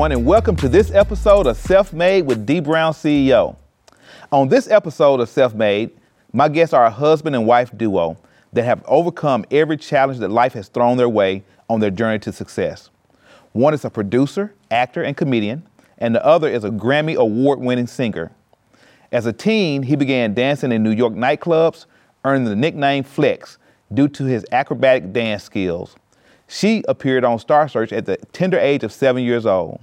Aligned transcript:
Everyone, 0.00 0.18
and 0.18 0.26
welcome 0.26 0.56
to 0.56 0.66
this 0.66 0.90
episode 0.92 1.46
of 1.46 1.58
Self 1.58 1.92
Made 1.92 2.22
with 2.22 2.46
Dee 2.46 2.60
Brown 2.60 2.94
CEO. 2.94 3.54
On 4.32 4.48
this 4.48 4.66
episode 4.66 5.20
of 5.20 5.28
Self 5.28 5.52
Made, 5.52 5.90
my 6.32 6.48
guests 6.48 6.72
are 6.72 6.86
a 6.86 6.90
husband 6.90 7.36
and 7.36 7.46
wife 7.46 7.70
duo 7.76 8.16
that 8.54 8.64
have 8.64 8.82
overcome 8.86 9.44
every 9.50 9.76
challenge 9.76 10.18
that 10.20 10.30
life 10.30 10.54
has 10.54 10.68
thrown 10.68 10.96
their 10.96 11.10
way 11.10 11.44
on 11.68 11.80
their 11.80 11.90
journey 11.90 12.18
to 12.20 12.32
success. 12.32 12.88
One 13.52 13.74
is 13.74 13.84
a 13.84 13.90
producer, 13.90 14.54
actor, 14.70 15.02
and 15.02 15.14
comedian, 15.14 15.68
and 15.98 16.14
the 16.14 16.24
other 16.24 16.48
is 16.48 16.64
a 16.64 16.70
Grammy 16.70 17.16
Award 17.16 17.60
winning 17.60 17.86
singer. 17.86 18.32
As 19.12 19.26
a 19.26 19.34
teen, 19.34 19.82
he 19.82 19.96
began 19.96 20.32
dancing 20.32 20.72
in 20.72 20.82
New 20.82 20.92
York 20.92 21.12
nightclubs, 21.12 21.84
earning 22.24 22.46
the 22.46 22.56
nickname 22.56 23.04
Flex 23.04 23.58
due 23.92 24.08
to 24.08 24.24
his 24.24 24.46
acrobatic 24.50 25.12
dance 25.12 25.44
skills. 25.44 25.94
She 26.50 26.82
appeared 26.88 27.24
on 27.24 27.38
Star 27.38 27.68
Search 27.68 27.92
at 27.92 28.06
the 28.06 28.16
tender 28.32 28.58
age 28.58 28.82
of 28.82 28.92
seven 28.92 29.22
years 29.22 29.46
old. 29.46 29.80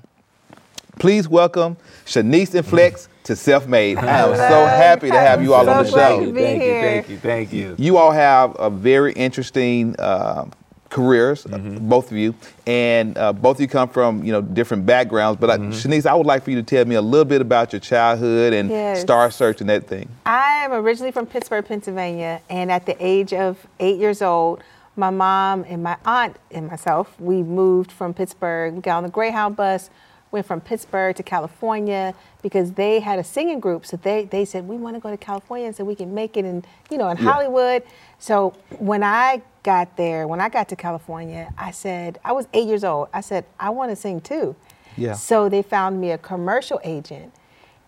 Please 0.99 1.29
welcome 1.29 1.77
Shanice 2.05 2.53
and 2.55 2.65
Flex 2.65 3.07
to 3.23 3.37
Self 3.37 3.67
Made. 3.67 3.97
I 3.99 4.27
am 4.27 4.35
so 4.35 4.65
happy 4.65 5.09
to 5.09 5.17
have 5.19 5.41
you 5.41 5.53
all 5.53 5.67
on 5.69 5.85
the 5.85 5.89
show. 5.89 6.25
to 6.25 6.33
be 6.33 6.41
thank 6.41 6.61
you, 6.63 6.71
thank 6.71 7.09
you, 7.09 7.17
thank 7.17 7.53
you. 7.53 7.75
You 7.77 7.95
all 7.97 8.11
have 8.11 8.53
a 8.59 8.69
very 8.69 9.13
interesting 9.13 9.95
uh, 9.97 10.45
careers, 10.89 11.45
uh, 11.45 11.57
both 11.57 12.11
of 12.11 12.17
you, 12.17 12.35
and 12.65 13.17
uh, 13.17 13.31
both 13.31 13.57
of 13.57 13.61
you 13.61 13.67
come 13.69 13.87
from 13.87 14.23
you 14.25 14.33
know 14.33 14.41
different 14.41 14.85
backgrounds. 14.85 15.39
But 15.39 15.51
I, 15.51 15.57
Shanice, 15.59 16.05
I 16.05 16.15
would 16.15 16.25
like 16.27 16.43
for 16.43 16.51
you 16.51 16.57
to 16.57 16.63
tell 16.63 16.83
me 16.83 16.95
a 16.95 17.01
little 17.01 17.23
bit 17.25 17.39
about 17.39 17.71
your 17.71 17.79
childhood 17.79 18.51
and 18.51 18.69
Yes. 18.69 18.99
Star 19.01 19.31
Search 19.31 19.61
and 19.61 19.69
that 19.69 19.87
thing. 19.87 20.09
I 20.25 20.65
am 20.65 20.73
originally 20.73 21.11
from 21.13 21.27
Pittsburgh, 21.27 21.65
Pennsylvania, 21.65 22.41
and 22.49 22.71
at 22.73 22.85
the 22.85 22.97
age 22.99 23.31
of 23.31 23.65
eight 23.79 23.99
years 23.99 24.21
old, 24.21 24.63
my 24.97 25.09
mom 25.09 25.63
and 25.67 25.83
my 25.83 25.97
aunt 26.05 26.37
and 26.51 26.67
myself, 26.67 27.19
we 27.19 27.43
moved 27.43 27.91
from 27.91 28.13
Pittsburgh. 28.13 28.73
We 28.75 28.81
got 28.81 28.97
on 28.97 29.03
the 29.03 29.09
Greyhound 29.09 29.55
bus, 29.55 29.89
went 30.31 30.45
from 30.45 30.59
Pittsburgh 30.59 31.15
to 31.15 31.23
California 31.23 32.13
because 32.41 32.71
they 32.73 32.99
had 32.99 33.19
a 33.19 33.23
singing 33.23 33.59
group. 33.59 33.85
So 33.85 33.97
they, 33.97 34.25
they 34.25 34.43
said, 34.43 34.67
we 34.67 34.75
want 34.75 34.95
to 34.95 34.99
go 34.99 35.09
to 35.09 35.17
California 35.17 35.71
so 35.71 35.83
we 35.83 35.95
can 35.95 36.13
make 36.13 36.35
it 36.35 36.45
in, 36.45 36.65
you 36.89 36.97
know, 36.97 37.07
in 37.09 37.17
Yeah. 37.17 37.23
Hollywood. 37.31 37.83
So 38.19 38.53
when 38.79 39.03
I 39.03 39.41
got 39.63 39.95
there, 39.97 40.27
when 40.27 40.41
I 40.41 40.49
got 40.49 40.67
to 40.69 40.75
California, 40.75 41.53
I 41.57 41.71
said, 41.71 42.19
I 42.25 42.31
was 42.31 42.47
eight 42.53 42.67
years 42.67 42.83
old. 42.83 43.09
I 43.13 43.21
said, 43.21 43.45
I 43.59 43.69
want 43.69 43.91
to 43.91 43.95
sing 43.95 44.19
too. 44.19 44.55
Yeah. 44.97 45.13
So 45.13 45.47
they 45.47 45.61
found 45.61 46.01
me 46.01 46.11
a 46.11 46.17
commercial 46.17 46.79
agent. 46.83 47.33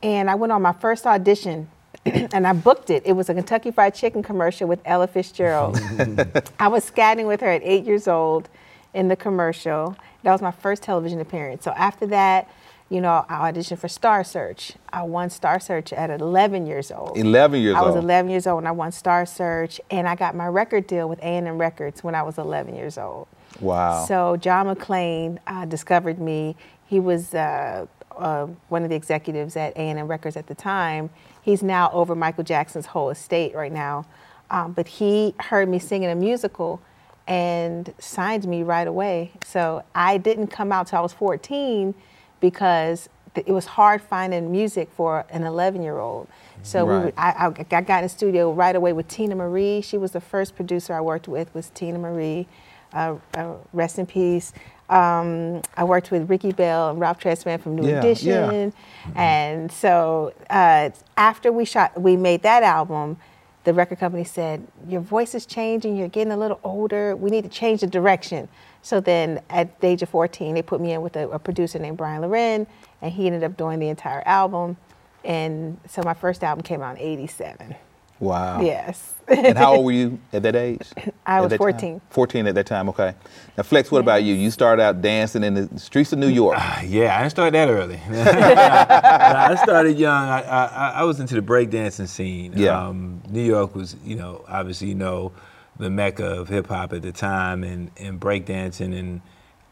And 0.04 0.30
I 0.30 0.36
went 0.36 0.54
on 0.54 0.62
my 0.62 0.74
first 0.74 1.06
audition 1.06 1.70
and 2.06 2.48
I 2.48 2.54
booked 2.54 2.90
it. 2.90 3.04
It 3.06 3.14
was 3.14 3.30
a 3.30 3.34
Kentucky 3.34 3.72
Fried 3.72 3.94
Chicken 3.94 4.24
commercial 4.24 4.68
with 4.68 4.80
Ella 4.86 5.08
Fitzgerald. 5.08 5.78
I 6.60 6.68
was 6.68 6.90
scatting 6.90 7.28
with 7.28 7.42
her 7.42 7.50
at 7.50 7.62
eight 7.64 7.86
years 7.86 8.08
old 8.08 8.50
in 8.94 9.08
the 9.08 9.16
commercial. 9.16 9.96
That 10.24 10.32
was 10.32 10.42
my 10.42 10.52
first 10.52 10.84
television 10.84 11.20
appearance. 11.20 11.64
So 11.64 11.72
after 11.72 12.08
that, 12.08 12.50
you 12.90 13.02
know, 13.02 13.24
I 13.30 13.52
auditioned 13.52 13.78
for 13.78 13.88
Star 13.88 14.24
Search. 14.24 14.74
I 14.92 15.04
won 15.04 15.30
Star 15.30 15.60
Search 15.60 15.94
at 15.94 16.10
11 16.10 16.66
years 16.66 16.92
old. 16.92 17.18
11 17.18 17.62
years 17.62 17.76
old. 17.76 17.86
I 17.86 17.88
was 17.88 17.96
11 17.96 18.32
years 18.32 18.48
old 18.48 18.60
and 18.60 18.68
I 18.68 18.72
won 18.72 18.92
Star 18.92 19.26
Search, 19.28 19.80
and 19.92 20.08
I 20.08 20.16
got 20.16 20.36
my 20.36 20.48
record 20.48 20.88
deal 20.88 21.08
with 21.08 21.20
A&M 21.20 21.58
Records 21.60 22.04
when 22.04 22.16
I 22.16 22.24
was 22.24 22.40
11 22.40 22.76
years 22.76 22.98
old. 22.98 23.28
Wow. 23.60 24.06
So 24.06 24.38
John 24.38 24.74
McClain 24.74 25.38
uh, 25.46 25.66
discovered 25.66 26.20
me. 26.20 26.56
He 26.88 27.00
was 27.00 27.36
uh, 27.36 27.86
uh, 28.18 28.48
one 28.70 28.84
of 28.84 28.90
the 28.90 28.96
executives 28.96 29.56
at 29.56 29.74
A&M 29.74 30.08
Records 30.08 30.36
at 30.36 30.48
the 30.48 30.56
time. 30.56 31.12
He's 31.50 31.64
now 31.64 31.90
over 31.94 32.14
Michael 32.14 32.44
Jackson's 32.44 32.86
whole 32.86 33.10
estate 33.10 33.56
right 33.56 33.72
now. 33.72 34.06
Um, 34.52 34.72
but 34.74 34.88
he 34.88 35.34
heard 35.40 35.68
me 35.68 35.80
singing 35.80 36.08
a 36.12 36.14
musical 36.16 36.80
and 37.28 37.92
signed 37.98 38.48
me 38.48 38.62
right 38.62 38.88
away. 38.88 39.32
So 39.44 39.84
I 39.96 40.18
didn't 40.20 40.48
come 40.48 40.72
out 40.72 40.86
till 40.88 41.00
I 41.00 41.02
was 41.02 41.12
14 41.14 41.96
because 42.40 43.10
th- 43.34 43.48
it 43.48 43.52
was 43.52 43.66
hard 43.66 44.00
finding 44.00 44.52
music 44.52 44.90
for 44.92 45.26
an 45.32 45.42
11 45.44 45.82
year 45.82 45.98
old. 45.98 46.28
So 46.62 46.86
Right. 46.86 47.06
would, 47.06 47.14
I, 47.18 47.30
I, 47.48 47.48
I 47.78 47.82
got 47.82 47.98
in 47.98 48.04
the 48.04 48.10
studio 48.10 48.52
right 48.54 48.76
away 48.76 48.94
with 48.94 49.08
Teena 49.08 49.36
Marie. 49.36 49.82
She 49.82 49.98
was 49.98 50.12
the 50.12 50.22
first 50.22 50.56
producer 50.56 50.94
I 50.94 51.02
worked 51.02 51.28
with 51.28 51.52
was 51.56 51.72
Teena 51.74 52.00
Marie. 52.00 52.46
Uh, 52.94 53.16
uh, 53.34 53.54
rest 53.74 53.98
in 53.98 54.06
peace. 54.06 54.54
Um, 54.90 55.62
I 55.78 55.84
worked 55.84 56.10
with 56.12 56.30
Ricky 56.30 56.52
Bell 56.52 56.90
and 56.90 57.00
Ralph 57.00 57.20
Tresvant 57.20 57.62
from 57.62 57.76
New 57.76 57.88
Yeah, 57.88 58.00
Edition, 58.00 58.74
yeah. 59.08 59.12
and 59.16 59.72
so 59.72 60.34
uh, 60.50 60.90
after 61.16 61.52
we 61.52 61.66
shot, 61.66 62.00
we 62.00 62.18
made 62.18 62.42
that 62.44 62.64
album. 62.64 63.18
The 63.66 63.74
record 63.74 64.00
company 64.00 64.24
said, 64.24 64.66
"Your 64.88 65.02
voice 65.02 65.36
is 65.36 65.46
changing. 65.46 65.96
You're 65.96 66.08
getting 66.08 66.34
a 66.34 66.38
little 66.38 66.60
older. 66.64 67.16
We 67.16 67.30
need 67.30 67.44
to 67.44 67.50
change 67.50 67.82
the 67.82 67.88
direction." 67.88 68.48
So 68.82 69.00
then, 69.00 69.42
at 69.50 69.80
the 69.82 69.88
age 69.88 70.02
of 70.02 70.10
14, 70.10 70.56
they 70.56 70.62
put 70.62 70.82
me 70.82 70.94
in 70.94 71.02
with 71.02 71.16
a, 71.18 71.30
a 71.30 71.38
producer 71.40 71.78
named 71.78 71.98
Bryan 71.98 72.22
Loren, 72.22 72.66
and 73.02 73.12
he 73.14 73.28
ended 73.28 73.44
up 73.44 73.58
doing 73.58 73.78
the 73.80 73.90
entire 73.90 74.24
album. 74.26 74.78
And 75.24 75.80
so 75.88 76.02
my 76.04 76.14
first 76.16 76.44
album 76.44 76.64
came 76.64 76.82
out 76.82 76.98
in 76.98 77.04
'87. 77.04 77.76
Wow. 78.20 78.62
Yes. 78.62 79.16
and 79.28 79.58
how 79.58 79.76
old 79.76 79.86
were 79.86 79.92
you 79.92 80.20
at 80.34 80.44
that 80.44 80.56
age? 80.56 80.88
I 81.26 81.42
was 81.42 81.50
that 81.52 81.58
time? 81.58 81.74
14. 81.74 82.02
14 82.10 82.48
at 82.48 82.56
that 82.56 82.66
time, 82.66 82.90
okay. 82.90 83.14
Now, 83.58 83.64
Flex, 83.64 83.92
what 83.92 84.00
about 84.00 84.24
you? 84.24 84.34
You 84.34 84.52
started 84.52 84.82
out 84.82 85.02
dancing 85.02 85.44
in 85.44 85.54
the 85.54 85.80
streets 85.80 86.12
of 86.14 86.20
New 86.20 86.28
York. 86.28 86.58
Yeah, 86.84 87.16
I 87.16 87.20
didn't 87.20 87.32
start 87.32 87.54
that 87.54 87.70
early. 87.70 88.00
I 88.10 89.56
started 89.62 89.98
young. 89.98 90.28
I, 90.30 90.42
I, 90.42 90.90
I 90.96 91.04
was 91.04 91.20
into 91.20 91.36
the 91.36 91.42
breakdancing 91.42 92.08
scene. 92.08 92.54
Yeah. 92.56 92.88
Um, 92.88 93.22
New 93.30 93.44
York 93.44 93.76
was, 93.76 93.96
you 94.04 94.16
know, 94.16 94.44
obviously, 94.48 94.90
you 94.90 94.96
know, 94.96 95.32
the 95.78 95.90
mecca 95.90 96.26
of 96.26 96.50
hip 96.50 96.68
hop 96.68 96.94
at 96.94 97.02
the 97.02 97.12
time, 97.12 97.64
and 97.64 97.90
and 97.98 98.20
breakdancing, 98.20 98.98
and 98.98 99.22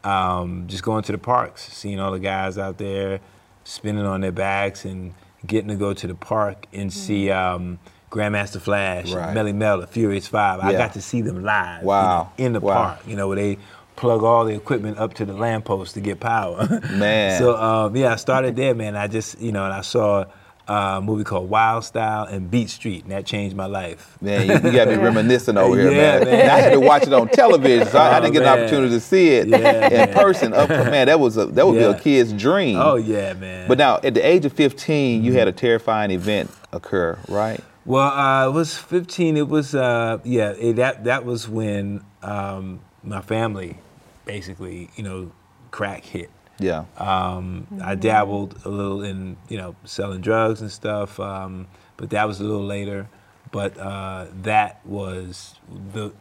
um, 0.04 0.66
just 0.66 0.82
going 0.82 1.02
to 1.04 1.12
the 1.12 1.18
parks, 1.18 1.70
seeing 1.72 2.00
all 2.00 2.12
the 2.12 2.18
guys 2.18 2.56
out 2.56 2.78
there 2.78 3.20
spinning 3.64 4.06
on 4.06 4.22
their 4.22 4.32
backs, 4.32 4.84
and 4.86 5.12
getting 5.46 5.68
to 5.68 5.76
go 5.76 5.92
to 5.92 6.06
the 6.06 6.14
park 6.14 6.66
and 6.72 6.92
see. 6.92 7.30
Um, 7.30 7.78
Grandmaster 8.10 8.60
Flash, 8.60 9.10
Right. 9.10 9.34
Melle 9.36 9.54
Mel, 9.54 9.80
the 9.80 9.86
Furious 9.86 10.26
Five. 10.26 10.60
I 10.60 10.72
got 10.72 10.94
to 10.94 11.02
see 11.02 11.20
them 11.22 11.42
live. 11.42 11.82
you 11.82 11.86
know, 11.88 12.32
in 12.38 12.52
the 12.54 12.60
Wow. 12.60 12.72
park. 12.74 12.98
You 13.06 13.16
know, 13.16 13.28
where 13.28 13.36
they 13.36 13.58
plug 13.96 14.22
all 14.22 14.44
the 14.44 14.54
equipment 14.54 14.96
up 14.98 15.14
to 15.14 15.24
the 15.24 15.32
lamppost 15.32 15.94
to 15.94 16.00
get 16.00 16.20
power. 16.20 16.80
Man. 16.92 17.38
So 17.38 17.56
um, 17.56 17.96
yeah, 17.96 18.12
I 18.12 18.16
started 18.16 18.56
there, 18.56 18.74
man. 18.74 18.96
I 18.96 19.08
just 19.08 19.40
you 19.40 19.52
know, 19.52 19.64
and 19.64 19.72
I 19.74 19.80
saw 19.82 20.24
uh, 20.68 20.98
a 20.98 21.00
movie 21.00 21.24
called 21.24 21.48
Wild 21.50 21.82
Style 21.84 22.24
and 22.24 22.50
Beat 22.50 22.68
Street, 22.70 23.02
and 23.04 23.10
that 23.12 23.24
changed 23.26 23.56
my 23.56 23.64
life. 23.66 24.16
Man, 24.20 24.46
you, 24.46 24.54
you 24.54 24.76
got 24.76 24.86
me 24.88 24.94
reminiscing 25.08 25.56
over 25.56 25.74
here, 25.76 25.90
Yeah, 25.90 26.18
man. 26.20 26.24
man. 26.24 26.50
I 26.50 26.60
had 26.60 26.70
to 26.72 26.80
watch 26.80 27.06
it 27.06 27.12
on 27.14 27.28
television, 27.28 27.88
so 27.88 27.98
I, 27.98 28.12
I 28.14 28.18
Oh, 28.18 28.20
didn't 28.20 28.34
get 28.34 28.42
an 28.42 28.48
opportunity 28.48 28.92
to 28.94 29.00
see 29.00 29.30
it 29.30 29.48
Yeah, 29.48 29.86
in 29.86 29.90
man. 29.90 30.14
person. 30.14 30.52
Up, 30.54 30.68
man, 30.68 31.06
that 31.06 31.18
was 31.18 31.36
a 31.38 31.46
that 31.46 31.66
would 31.66 31.76
be 31.78 31.84
a 31.84 31.98
kid's 31.98 32.32
dream. 32.32 32.76
Oh 32.78 32.96
yeah, 32.96 33.32
man. 33.32 33.66
But 33.66 33.78
now, 33.78 33.96
at 34.04 34.14
the 34.14 34.20
age 34.26 34.44
of 34.44 34.52
15, 34.52 35.24
you 35.24 35.32
had 35.32 35.48
a 35.48 35.52
terrifying 35.52 36.10
event 36.10 36.50
occur, 36.72 37.18
right? 37.28 37.60
Well, 37.88 38.08
uh, 38.08 38.48
it 38.48 38.52
was 38.52 38.76
15. 38.76 39.38
It 39.38 39.48
was 39.48 39.74
uh, 39.74 40.18
yeah. 40.22 40.50
It, 40.50 40.74
that 40.76 41.04
that 41.04 41.24
was 41.24 41.48
when 41.48 42.04
um, 42.22 42.80
my 43.02 43.22
family, 43.22 43.78
basically, 44.26 44.90
you 44.94 45.02
know, 45.02 45.32
crack 45.70 46.04
hit. 46.04 46.30
Yeah. 46.58 46.84
Um, 46.98 47.66
I 47.82 47.94
dabbled 47.94 48.60
a 48.66 48.68
little 48.68 49.02
in, 49.02 49.38
you 49.48 49.56
know, 49.56 49.74
selling 49.84 50.20
drugs 50.20 50.60
and 50.60 50.70
stuff, 50.70 51.18
um, 51.18 51.66
but 51.96 52.10
that 52.10 52.28
was 52.28 52.40
a 52.40 52.44
little 52.44 52.66
later. 52.66 53.08
But 53.52 53.78
uh, 53.78 54.26
that 54.42 54.84
was 54.84 55.54
the 55.94 56.12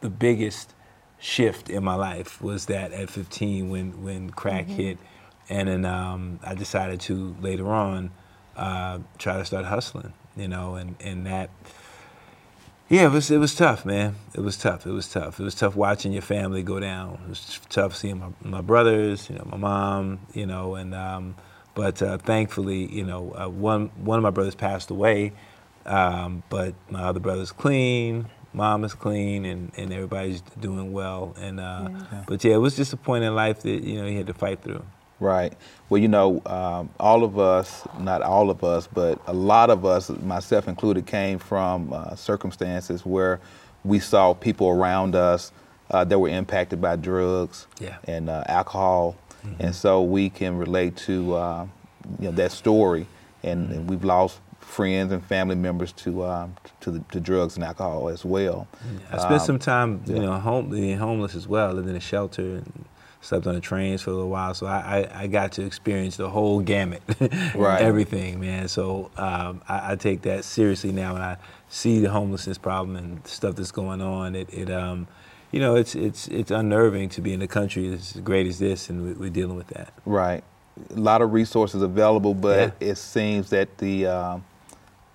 the 0.00 0.08
biggest 0.08 0.72
shift 1.18 1.68
in 1.68 1.84
my 1.84 1.94
life 1.94 2.40
was 2.40 2.66
that 2.66 2.92
at 2.92 3.10
15 3.10 3.68
when 3.68 4.02
when 4.02 4.30
crack 4.30 4.66
hit, 4.66 4.96
and 5.50 5.68
then 5.68 5.84
um, 5.84 6.40
I 6.42 6.54
decided 6.54 7.00
to 7.02 7.36
later 7.42 7.70
on 7.70 8.12
uh, 8.56 9.00
try 9.18 9.36
to 9.36 9.44
start 9.44 9.66
hustling, 9.66 10.14
you 10.36 10.48
know, 10.48 10.74
and 10.74 10.96
and 11.00 11.26
that. 11.26 11.50
Yeah, 12.88 13.06
it 13.06 13.12
was 13.12 13.30
it 13.30 13.38
was 13.38 13.54
tough, 13.54 13.86
man. 13.86 14.16
It 14.34 14.40
was 14.40 14.58
tough. 14.58 14.86
It 14.86 14.90
was 14.90 15.08
tough. 15.08 15.40
It 15.40 15.44
was 15.44 15.54
tough 15.54 15.74
watching 15.74 16.12
your 16.12 16.22
family 16.22 16.62
go 16.62 16.78
down. 16.78 17.20
It 17.24 17.28
was 17.30 17.60
tough 17.70 17.96
seeing 17.96 18.18
my, 18.18 18.28
my 18.42 18.60
brothers, 18.60 19.30
you 19.30 19.36
know, 19.36 19.46
my 19.50 19.56
mom, 19.56 20.20
you 20.34 20.44
know, 20.44 20.74
and 20.74 20.94
um, 20.94 21.34
but 21.74 22.02
uh, 22.02 22.18
thankfully, 22.18 22.92
you 22.92 23.04
know, 23.04 23.32
uh, 23.34 23.48
one 23.48 23.90
one 23.96 24.18
of 24.18 24.22
my 24.22 24.30
brothers 24.30 24.54
passed 24.54 24.90
away, 24.90 25.32
um, 25.86 26.42
but 26.50 26.74
my 26.90 27.04
other 27.04 27.20
brother's 27.20 27.52
clean, 27.52 28.26
mom 28.52 28.84
is 28.84 28.94
clean, 28.94 29.44
and, 29.46 29.72
and 29.76 29.92
everybody's 29.92 30.42
doing 30.60 30.92
well. 30.92 31.34
And 31.38 31.60
uh, 31.60 31.88
but 32.26 32.44
yeah, 32.44 32.54
it 32.54 32.58
was 32.58 32.76
just 32.76 32.92
a 32.92 32.96
point 32.98 33.24
in 33.24 33.34
life 33.34 33.60
that 33.60 33.82
you 33.82 34.00
know 34.00 34.06
you 34.06 34.18
had 34.18 34.26
to 34.26 34.34
fight 34.34 34.62
through. 34.62 34.84
Right. 35.22 35.52
Well, 35.88 36.00
you 36.02 36.08
know, 36.08 36.42
um, 36.46 36.90
all 36.98 37.22
of 37.22 37.38
us, 37.38 37.86
not 38.00 38.22
all 38.22 38.50
of 38.50 38.64
us, 38.64 38.88
but 38.92 39.20
a 39.26 39.32
lot 39.32 39.70
of 39.70 39.84
us, 39.84 40.10
myself 40.10 40.66
included, 40.66 41.06
came 41.06 41.38
from 41.38 41.92
uh, 41.92 42.16
circumstances 42.16 43.06
where 43.06 43.38
we 43.84 43.98
saw 44.00 44.34
people 44.34 44.68
around 44.68 45.14
us 45.14 45.52
uh, 45.92 46.04
that 46.04 46.18
were 46.18 46.28
impacted 46.28 46.80
by 46.80 46.96
drugs 46.96 47.66
Yeah. 47.78 47.98
and 48.08 48.28
uh, 48.28 48.42
alcohol. 48.48 49.14
And 49.58 49.74
so 49.74 50.02
we 50.02 50.30
can 50.30 50.56
relate 50.56 50.96
to 51.08 51.34
uh, 51.34 51.66
you 52.20 52.26
know, 52.26 52.30
that 52.32 52.52
story. 52.52 53.06
And, 53.42 53.70
and 53.72 53.90
we've 53.90 54.04
lost 54.04 54.38
friends 54.60 55.12
and 55.12 55.22
family 55.24 55.56
members 55.56 55.92
to, 56.04 56.24
um, 56.24 56.54
to, 56.80 56.92
the, 56.92 57.00
to 57.12 57.20
drugs 57.20 57.56
and 57.56 57.64
alcohol 57.64 58.08
as 58.08 58.24
well. 58.24 58.66
I 59.12 59.18
spent 59.18 59.32
Um, 59.40 59.46
some 59.50 59.58
time, 59.58 60.02
yeah. 60.06 60.14
you 60.16 60.22
know, 60.22 60.32
home, 60.38 60.70
being 60.70 60.96
homeless 60.98 61.34
as 61.34 61.46
well, 61.48 61.72
living 61.74 61.90
in 61.90 61.96
a 61.96 62.00
shelter 62.00 62.42
and 62.58 62.84
slept 63.22 63.46
on 63.46 63.54
the 63.54 63.60
trains 63.60 64.02
for 64.02 64.10
a 64.10 64.12
little 64.12 64.28
while. 64.28 64.52
So 64.52 64.66
I, 64.66 65.06
I, 65.14 65.22
I 65.22 65.26
got 65.28 65.52
to 65.52 65.64
experience 65.64 66.16
the 66.18 66.28
whole 66.28 66.60
gamut, 66.60 67.02
Right. 67.54 67.80
everything, 67.80 68.38
man. 68.40 68.68
So 68.68 69.10
um, 69.16 69.62
I, 69.68 69.92
I 69.92 69.96
take 69.96 70.22
that 70.22 70.44
seriously 70.44 70.92
now, 70.92 71.14
and 71.14 71.24
I 71.24 71.36
see 71.68 72.00
the 72.00 72.10
homelessness 72.10 72.58
problem 72.58 72.96
and 72.96 73.26
stuff 73.26 73.54
that's 73.56 73.70
going 73.72 74.02
on. 74.02 74.34
It, 74.34 74.52
it 74.52 74.70
um, 74.70 75.06
you 75.52 75.60
know, 75.60 75.76
it's 75.76 75.94
it's 75.94 76.28
it's 76.28 76.50
unnerving 76.50 77.08
to 77.10 77.20
be 77.20 77.32
in 77.32 77.40
a 77.42 77.48
country 77.48 77.92
as 77.92 78.12
great 78.24 78.46
as 78.46 78.58
this, 78.58 78.90
and 78.90 79.02
we, 79.04 79.12
we're 79.14 79.30
dealing 79.30 79.56
with 79.56 79.68
that. 79.68 79.92
Right. 80.04 80.42
A 80.94 81.00
lot 81.00 81.22
of 81.22 81.32
resources 81.32 81.82
available, 81.82 82.34
but 82.34 82.58
Yeah. 82.80 82.88
it 82.90 82.96
seems 82.96 83.50
that 83.50 83.78
the 83.78 84.06
um, 84.06 84.44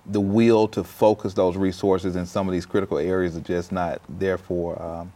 the 0.06 0.20
will 0.20 0.66
to 0.68 0.82
focus 0.82 1.34
those 1.34 1.56
resources 1.56 2.16
in 2.16 2.24
some 2.24 2.48
of 2.48 2.52
these 2.52 2.64
critical 2.64 2.96
areas 2.98 3.36
are 3.36 3.40
just 3.40 3.70
not 3.72 4.00
there 4.08 4.38
for 4.38 4.80
um, 4.80 5.12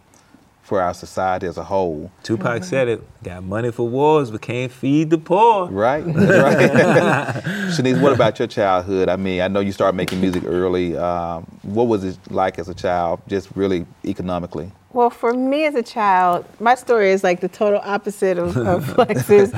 for 0.63 0.81
our 0.81 0.95
society 0.95 1.47
as 1.47 1.59
a 1.59 1.65
whole. 1.65 2.11
Tupac 2.23 2.63
said 2.63 2.89
it. 2.89 3.03
Got 3.25 3.43
money 3.43 3.73
for 3.73 3.87
wars, 3.89 4.31
but 4.31 4.43
can't 4.43 4.71
feed 4.71 5.11
the 5.11 5.19
poor. 5.19 5.67
Right. 5.67 6.05
right. 6.07 6.15
Shanice, 7.75 8.01
what 8.01 8.13
about 8.13 8.39
your 8.39 8.49
childhood? 8.49 9.09
I 9.09 9.17
mean, 9.17 9.41
I 9.41 9.49
know 9.49 9.61
you 9.61 9.73
started 9.73 9.97
making 9.97 10.21
music 10.21 10.45
early. 10.47 10.97
Um, 10.97 11.43
what 11.63 11.89
was 11.89 12.05
it 12.05 12.17
like 12.31 12.59
as 12.61 12.69
a 12.69 12.75
child, 12.75 13.21
just 13.27 13.49
really 13.57 13.87
economically? 14.05 14.71
Well, 14.93 15.11
for 15.11 15.33
me 15.33 15.65
as 15.65 15.75
a 15.75 15.83
child, 15.83 16.45
my 16.61 16.77
story 16.77 17.11
is 17.11 17.25
like 17.25 17.41
the 17.41 17.49
total 17.49 17.81
opposite 17.83 18.39
of, 18.39 18.57
of 18.57 18.85
Flex's. 18.95 19.51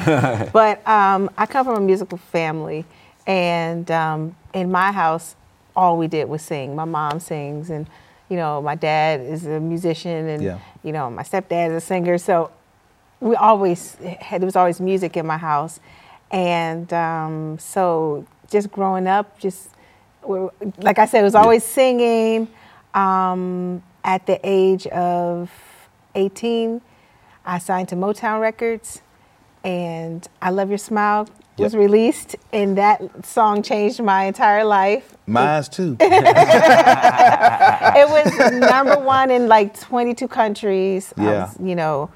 but 0.52 0.86
um, 0.88 1.28
I 1.36 1.44
come 1.46 1.66
from 1.66 1.76
a 1.76 1.80
musical 1.80 2.18
family, 2.18 2.84
and 3.26 3.90
um, 3.90 4.36
in 4.54 4.70
my 4.70 4.90
house, 4.90 5.36
all 5.76 5.98
we 5.98 6.06
did 6.06 6.28
was 6.28 6.40
sing. 6.40 6.74
My 6.74 6.84
mom 6.84 7.20
sings, 7.20 7.68
and 7.68 7.88
you 8.34 8.40
know, 8.40 8.60
my 8.60 8.74
dad 8.74 9.20
is 9.20 9.46
a 9.46 9.60
musician, 9.60 10.28
and 10.28 10.42
Yeah. 10.42 10.58
you 10.82 10.90
know, 10.90 11.08
my 11.08 11.22
stepdad 11.22 11.68
is 11.70 11.76
a 11.84 11.86
singer. 11.86 12.18
So 12.18 12.50
we 13.20 13.36
always 13.36 13.94
had 14.18 14.40
there 14.40 14.46
was 14.46 14.56
always 14.56 14.80
music 14.80 15.16
in 15.16 15.24
my 15.24 15.38
house, 15.38 15.78
and 16.32 16.92
um, 16.92 17.60
so 17.60 18.26
just 18.50 18.72
growing 18.72 19.06
up, 19.06 19.38
just 19.38 19.68
like 20.78 20.98
I 20.98 21.06
said, 21.06 21.20
it 21.20 21.30
was 21.32 21.36
always 21.36 21.62
singing. 21.62 22.48
Um, 22.92 23.84
at 24.02 24.26
the 24.26 24.38
age 24.42 24.88
of 24.88 25.48
18, 26.16 26.80
I 27.46 27.58
signed 27.58 27.88
to 27.90 27.94
Motown 27.96 28.40
Records, 28.40 29.00
and 29.62 30.26
"I 30.42 30.50
Love 30.50 30.70
Your 30.70 30.78
Smile" 30.78 31.28
was 31.58 31.72
Yep. 31.72 31.80
released, 31.80 32.36
and 32.52 32.76
that 32.78 33.00
song 33.24 33.62
changed 33.62 34.02
my 34.02 34.24
entire 34.24 34.64
life. 34.64 35.16
Mine's 35.26 35.68
too. 35.68 35.96
it 36.00 36.08
was 38.08 38.50
number 38.52 38.98
one 38.98 39.30
in 39.30 39.48
like 39.48 39.78
22 39.78 40.28
countries. 40.28 41.12
Yeah. 41.16 41.46
was, 41.46 41.56
you 41.60 41.74
know, 41.74 42.10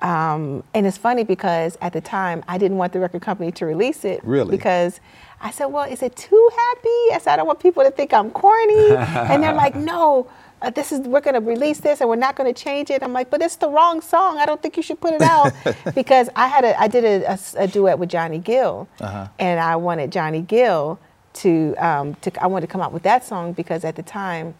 um, 0.00 0.62
and 0.74 0.86
it's 0.86 0.98
funny 0.98 1.24
because 1.24 1.76
at 1.80 1.92
the 1.92 2.00
time 2.00 2.44
I 2.46 2.58
didn't 2.58 2.76
want 2.76 2.92
the 2.92 3.00
record 3.00 3.22
company 3.22 3.50
to 3.52 3.66
release 3.66 4.04
it. 4.04 4.20
Really? 4.24 4.50
Because 4.56 5.00
I 5.40 5.50
said, 5.50 5.66
well, 5.66 5.90
is 5.90 6.02
it 6.02 6.14
too 6.16 6.50
happy? 6.56 7.14
I 7.14 7.18
said, 7.20 7.32
I 7.34 7.36
don't 7.36 7.46
want 7.46 7.60
people 7.60 7.82
to 7.84 7.90
think 7.90 8.12
I'm 8.12 8.30
corny. 8.30 8.90
and 8.96 9.42
they're 9.42 9.54
like, 9.54 9.74
no. 9.74 10.26
Uh, 10.62 10.70
this 10.70 10.92
is 10.92 11.00
we're 11.00 11.20
going 11.20 11.34
to 11.34 11.40
release 11.40 11.80
this 11.80 12.00
and 12.00 12.08
we're 12.08 12.16
not 12.16 12.36
going 12.36 12.52
to 12.52 12.58
change 12.62 12.90
it. 12.90 13.02
I'm 13.02 13.12
like, 13.12 13.30
but 13.30 13.42
it's 13.42 13.56
the 13.56 13.68
wrong 13.68 14.00
song. 14.00 14.38
I 14.38 14.46
don't 14.46 14.62
think 14.62 14.76
you 14.76 14.82
should 14.82 15.00
put 15.00 15.12
it 15.12 15.20
out 15.22 15.52
because 15.94 16.28
I 16.36 16.48
had 16.48 16.64
a 16.64 16.80
I 16.80 16.88
did 16.88 17.04
a 17.04 17.66
duet 17.68 17.98
with 17.98 18.08
Johnny 18.08 18.38
Gill, 18.38 18.88
Uh-huh. 19.00 19.28
and 19.38 19.60
I 19.60 19.76
wanted 19.76 20.10
Johnny 20.12 20.40
Gill 20.40 20.98
to 21.34 21.74
um, 21.76 22.14
to 22.22 22.30
I 22.42 22.46
wanted 22.46 22.66
to 22.66 22.72
come 22.72 22.80
out 22.80 22.92
with 22.92 23.02
that 23.02 23.24
song 23.24 23.52
because 23.52 23.84
at 23.84 23.96
the 23.96 24.02
time 24.02 24.54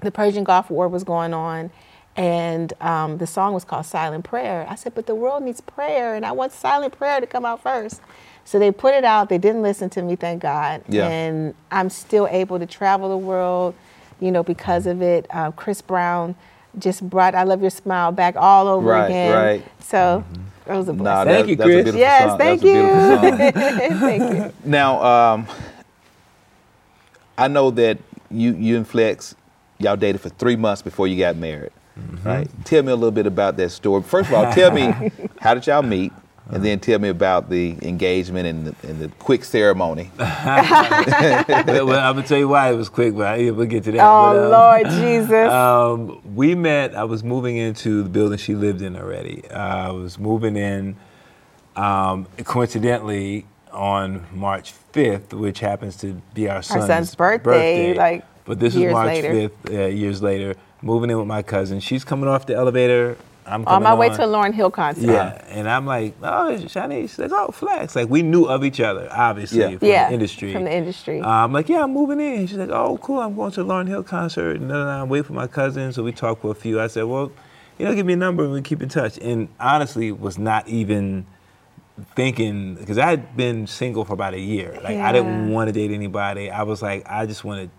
the 0.00 0.10
Persian 0.10 0.42
Gulf 0.44 0.68
War 0.70 0.88
was 0.88 1.04
going 1.04 1.32
on, 1.32 1.70
and 2.16 2.72
um, 2.80 3.18
the 3.18 3.26
song 3.26 3.54
was 3.54 3.64
called 3.64 3.86
Silent 3.86 4.24
Prayer. 4.24 4.66
I 4.68 4.74
said, 4.74 4.94
but 4.94 5.06
the 5.06 5.14
world 5.14 5.42
needs 5.42 5.60
prayer, 5.60 6.14
and 6.14 6.24
I 6.26 6.32
want 6.32 6.52
Silent 6.52 6.96
Prayer 6.96 7.20
to 7.20 7.26
come 7.26 7.44
out 7.44 7.62
first. 7.62 8.00
So 8.44 8.58
they 8.58 8.70
put 8.70 8.94
it 8.94 9.04
out. 9.04 9.28
They 9.28 9.38
didn't 9.38 9.62
listen 9.62 9.90
to 9.90 10.02
me, 10.02 10.14
thank 10.16 10.42
God. 10.42 10.82
Yeah. 10.88 11.08
And 11.08 11.54
I'm 11.70 11.90
still 11.90 12.28
able 12.30 12.58
to 12.58 12.66
travel 12.66 13.08
the 13.08 13.16
world, 13.18 13.74
you 14.20 14.30
know, 14.32 14.42
because 14.42 14.86
of 14.86 15.02
it. 15.02 15.26
Uh, 15.30 15.50
Chris 15.52 15.82
Brown 15.82 16.34
just 16.78 17.08
brought 17.08 17.34
"I 17.34 17.44
Love 17.44 17.60
Your 17.60 17.70
Smile" 17.70 18.12
back 18.12 18.36
all 18.36 18.68
over 18.68 18.86
Right, 18.88 19.06
again. 19.06 19.34
right. 19.34 19.64
So 19.80 20.24
it 20.66 20.72
was 20.74 20.88
a 20.88 20.92
Nah, 20.92 21.24
blessing. 21.24 21.32
Thank 21.32 21.48
you, 21.48 21.56
that's 21.56 21.68
a 21.68 21.72
Chris. 21.72 21.84
beautiful 21.84 22.00
yes, 22.00 22.28
song. 22.30 22.38
thank 22.38 22.60
That's 22.60 22.72
you. 22.72 23.52
beautiful 23.52 23.98
thank 24.08 24.34
you. 24.34 24.52
Now, 24.64 25.02
um, 25.02 25.46
I 27.38 27.48
know 27.48 27.70
that 27.72 27.98
you 28.30 28.54
you 28.54 28.76
and 28.76 28.86
Flex, 28.88 29.34
y'all 29.78 29.96
dated 29.96 30.20
for 30.20 30.28
three 30.30 30.56
months 30.56 30.82
before 30.82 31.06
you 31.06 31.18
got 31.18 31.36
married, 31.36 31.72
Mm-hmm. 31.98 32.28
right? 32.28 32.48
Tell 32.66 32.82
me 32.82 32.92
a 32.92 32.96
little 32.96 33.10
bit 33.10 33.26
about 33.26 33.56
that 33.56 33.70
story. 33.70 34.02
First 34.02 34.28
of 34.28 34.34
all, 34.34 34.52
tell 34.52 34.70
me 34.70 34.92
how 35.40 35.54
did 35.54 35.66
y'all 35.66 35.82
meet, 35.82 36.12
and 36.50 36.64
then 36.64 36.78
tell 36.78 36.98
me 36.98 37.08
about 37.08 37.50
the 37.50 37.76
engagement 37.82 38.46
and 38.46 38.66
the, 38.68 38.88
and 38.88 39.00
the 39.00 39.08
quick 39.18 39.44
ceremony. 39.44 40.10
well, 40.18 41.44
well, 41.48 41.90
I'm 41.98 42.14
gonna 42.14 42.22
tell 42.22 42.38
you 42.38 42.48
why 42.48 42.70
it 42.70 42.76
was 42.76 42.88
quick, 42.88 43.16
but 43.16 43.26
I, 43.26 43.36
yeah, 43.36 43.50
we'll 43.50 43.66
get 43.66 43.84
to 43.84 43.92
that. 43.92 44.00
Oh 44.00 44.32
But, 44.32 44.44
um, 44.44 44.50
Lord 44.50 44.86
Jesus. 45.02 45.52
Um, 45.52 46.34
we 46.36 46.54
met. 46.54 46.94
I 46.94 47.04
was 47.04 47.24
moving 47.24 47.56
into 47.56 48.02
the 48.04 48.08
building 48.08 48.38
she 48.38 48.54
lived 48.54 48.82
in 48.82 48.96
already. 48.96 49.42
Uh, 49.50 49.88
I 49.88 49.90
was 49.90 50.18
moving 50.18 50.56
in, 50.56 50.96
um, 51.74 52.26
coincidentally, 52.44 53.46
on 53.72 54.26
March 54.32 54.72
5th, 54.92 55.34
which 55.34 55.60
happens 55.60 55.96
to 55.98 56.20
be 56.34 56.48
our 56.48 56.62
son's, 56.62 56.86
son's 56.86 57.14
birthday, 57.14 57.94
like, 57.94 58.24
But 58.44 58.58
this 58.58 58.74
years 58.74 58.94
was 58.94 59.04
March 59.04 59.22
later. 59.22 59.48
5th, 59.48 59.74
uh, 59.74 59.86
years 59.88 60.22
later. 60.22 60.54
Moving 60.82 61.10
in 61.10 61.18
with 61.18 61.26
my 61.26 61.42
cousin. 61.42 61.80
She's 61.80 62.04
coming 62.04 62.28
off 62.28 62.46
the 62.46 62.54
elevator. 62.54 63.16
I'm 63.46 63.60
on 63.60 63.64
coming 63.66 63.84
my 63.84 63.94
way 63.94 64.10
on. 64.10 64.16
to 64.16 64.24
a 64.24 64.26
Lauryn 64.26 64.52
Hill 64.52 64.70
concert. 64.70 65.06
Yeah, 65.06 65.44
and 65.48 65.68
I'm 65.68 65.86
like, 65.86 66.14
oh, 66.22 66.56
Shani. 66.64 67.02
She's 67.02 67.18
like, 67.18 67.30
oh, 67.32 67.48
Flex. 67.52 67.94
Like 67.96 68.08
we 68.08 68.22
knew 68.22 68.44
of 68.44 68.64
each 68.64 68.80
other, 68.80 69.08
obviously, 69.10 69.60
Yeah. 69.60 69.78
from 69.78 69.88
Yeah, 69.88 70.08
the 70.08 70.14
industry. 70.14 70.52
from 70.52 70.64
the 70.64 70.72
industry. 70.72 71.20
Uh, 71.20 71.28
I'm 71.28 71.52
like, 71.52 71.68
yeah, 71.68 71.82
I'm 71.84 71.92
moving 71.92 72.20
in. 72.20 72.46
She's 72.46 72.58
like, 72.58 72.70
oh, 72.70 72.98
cool. 72.98 73.20
I'm 73.20 73.34
going 73.36 73.52
to 73.52 73.62
a 73.62 73.64
Lauryn 73.64 73.86
Hill 73.88 74.02
concert, 74.02 74.56
and 74.56 74.70
then 74.70 74.76
I'm 74.76 75.08
waiting 75.08 75.24
for 75.24 75.32
my 75.34 75.46
cousin. 75.46 75.92
So 75.92 76.02
we 76.02 76.12
talked 76.12 76.42
for 76.42 76.50
a 76.50 76.54
few. 76.54 76.80
I 76.80 76.88
said, 76.88 77.04
well, 77.04 77.30
you 77.78 77.84
know, 77.84 77.94
give 77.94 78.06
me 78.06 78.14
a 78.14 78.16
number 78.16 78.42
and 78.44 78.52
we 78.52 78.62
keep 78.62 78.82
in 78.82 78.88
touch. 78.88 79.18
And 79.18 79.48
honestly, 79.60 80.10
was 80.10 80.38
not 80.38 80.66
even 80.68 81.26
thinking 82.14 82.74
because 82.74 82.98
I 82.98 83.06
had 83.06 83.36
been 83.36 83.66
single 83.66 84.04
for 84.04 84.12
about 84.14 84.34
a 84.34 84.40
year. 84.40 84.78
Like 84.82 84.96
I 84.98 85.12
didn't 85.12 85.50
want 85.50 85.68
to 85.68 85.72
date 85.72 85.90
anybody. 85.90 86.50
I 86.50 86.62
was 86.62 86.82
like, 86.82 87.06
I 87.08 87.26
just 87.26 87.44
wanted. 87.44 87.70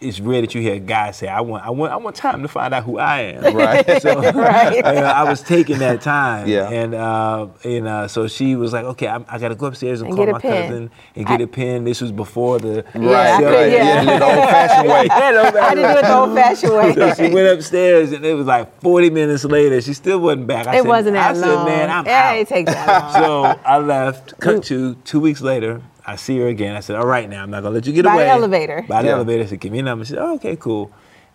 It's 0.00 0.20
rare 0.20 0.40
that 0.42 0.54
you 0.54 0.60
hear 0.60 0.74
a 0.74 0.78
guy 0.78 1.10
say, 1.10 1.26
"I 1.26 1.40
want, 1.40 1.64
I 1.66 1.70
want, 1.70 1.92
I 1.92 1.96
want 1.96 2.14
time 2.14 2.42
to 2.42 2.48
find 2.48 2.72
out 2.72 2.84
who 2.84 2.98
I 2.98 3.20
am." 3.20 3.54
Right. 3.56 4.00
So 4.00 4.14
Right. 4.32 4.76
you 4.76 4.82
know, 4.82 4.90
I 4.90 5.24
was 5.24 5.42
taking 5.42 5.78
that 5.78 6.02
time. 6.02 6.46
Yeah. 6.46 6.68
And 6.70 6.94
uh, 6.94 7.48
and 7.64 7.88
uh, 7.88 8.06
so 8.06 8.28
she 8.28 8.54
was 8.54 8.72
like, 8.72 8.84
"Okay, 8.84 9.08
I, 9.08 9.16
I 9.28 9.38
got 9.40 9.48
to 9.48 9.56
go 9.56 9.66
upstairs 9.66 10.00
and, 10.00 10.08
And 10.10 10.16
call 10.16 10.26
my 10.28 10.38
pen. 10.38 10.68
cousin 10.68 10.90
and 11.16 11.26
get 11.26 11.40
I- 11.40 11.44
a 11.44 11.46
pen." 11.48 11.82
This 11.82 12.00
was 12.00 12.12
before 12.12 12.60
the 12.60 12.84
Yeah, 12.94 13.00
I 13.00 13.12
right, 13.32 13.38
could- 13.38 13.44
right. 13.46 13.72
yeah. 13.72 14.04
the 14.04 14.24
old 14.24 14.48
fashioned 14.48 14.88
way. 14.88 15.06
Yeah, 15.18 15.30
no 15.32 15.40
I 15.58 15.68
had 15.68 15.74
to 15.74 15.82
do 15.82 15.88
it 15.88 16.02
the 16.02 16.16
old-fashioned 16.16 16.72
way. 16.74 16.94
so 16.94 17.14
she 17.14 17.34
went 17.34 17.48
upstairs, 17.58 18.12
and 18.12 18.24
it 18.24 18.34
was 18.34 18.46
like 18.46 18.80
40 18.80 19.10
minutes 19.10 19.44
later. 19.44 19.80
She 19.80 19.94
still 19.94 20.20
wasn't 20.20 20.46
back. 20.46 20.68
I 20.68 20.76
it 20.76 20.82
said, 20.82 20.88
wasn't 20.88 21.14
that 21.14 21.30
I 21.34 21.40
said, 21.40 21.54
long. 21.54 21.64
man, 21.66 21.90
I'm 21.90 22.06
it 22.06 22.10
out. 22.12 22.34
ain't 22.36 22.48
take 22.48 22.66
that 22.66 23.14
long. 23.14 23.22
So 23.54 23.60
I 23.64 23.78
left. 23.78 24.38
Cut 24.38 24.62
to 24.64 24.94
two 25.04 25.18
weeks 25.18 25.40
later. 25.40 25.82
I 26.08 26.16
see 26.16 26.38
her 26.38 26.48
again. 26.48 26.74
I 26.76 26.80
said, 26.80 26.96
"All 26.96 27.06
right, 27.06 27.28
now 27.28 27.42
I'm 27.42 27.50
not 27.50 27.62
gonna 27.62 27.74
let 27.74 27.86
you 27.86 27.92
get 27.92 28.06
away. 28.06 28.14
By 28.14 28.18
the 28.24 28.30
away." 28.30 28.38
elevator. 28.38 28.84
By 28.88 29.02
the 29.02 29.08
Yeah. 29.08 29.14
elevator. 29.14 29.42
She 29.44 29.50
said, 29.50 29.60
"Give 29.60 29.72
me 29.72 29.80
a 29.80 29.82
number." 29.82 30.04
She 30.04 30.14
said, 30.14 30.22
"Oh, 30.22 30.34
okay, 30.36 30.56
cool." 30.56 30.90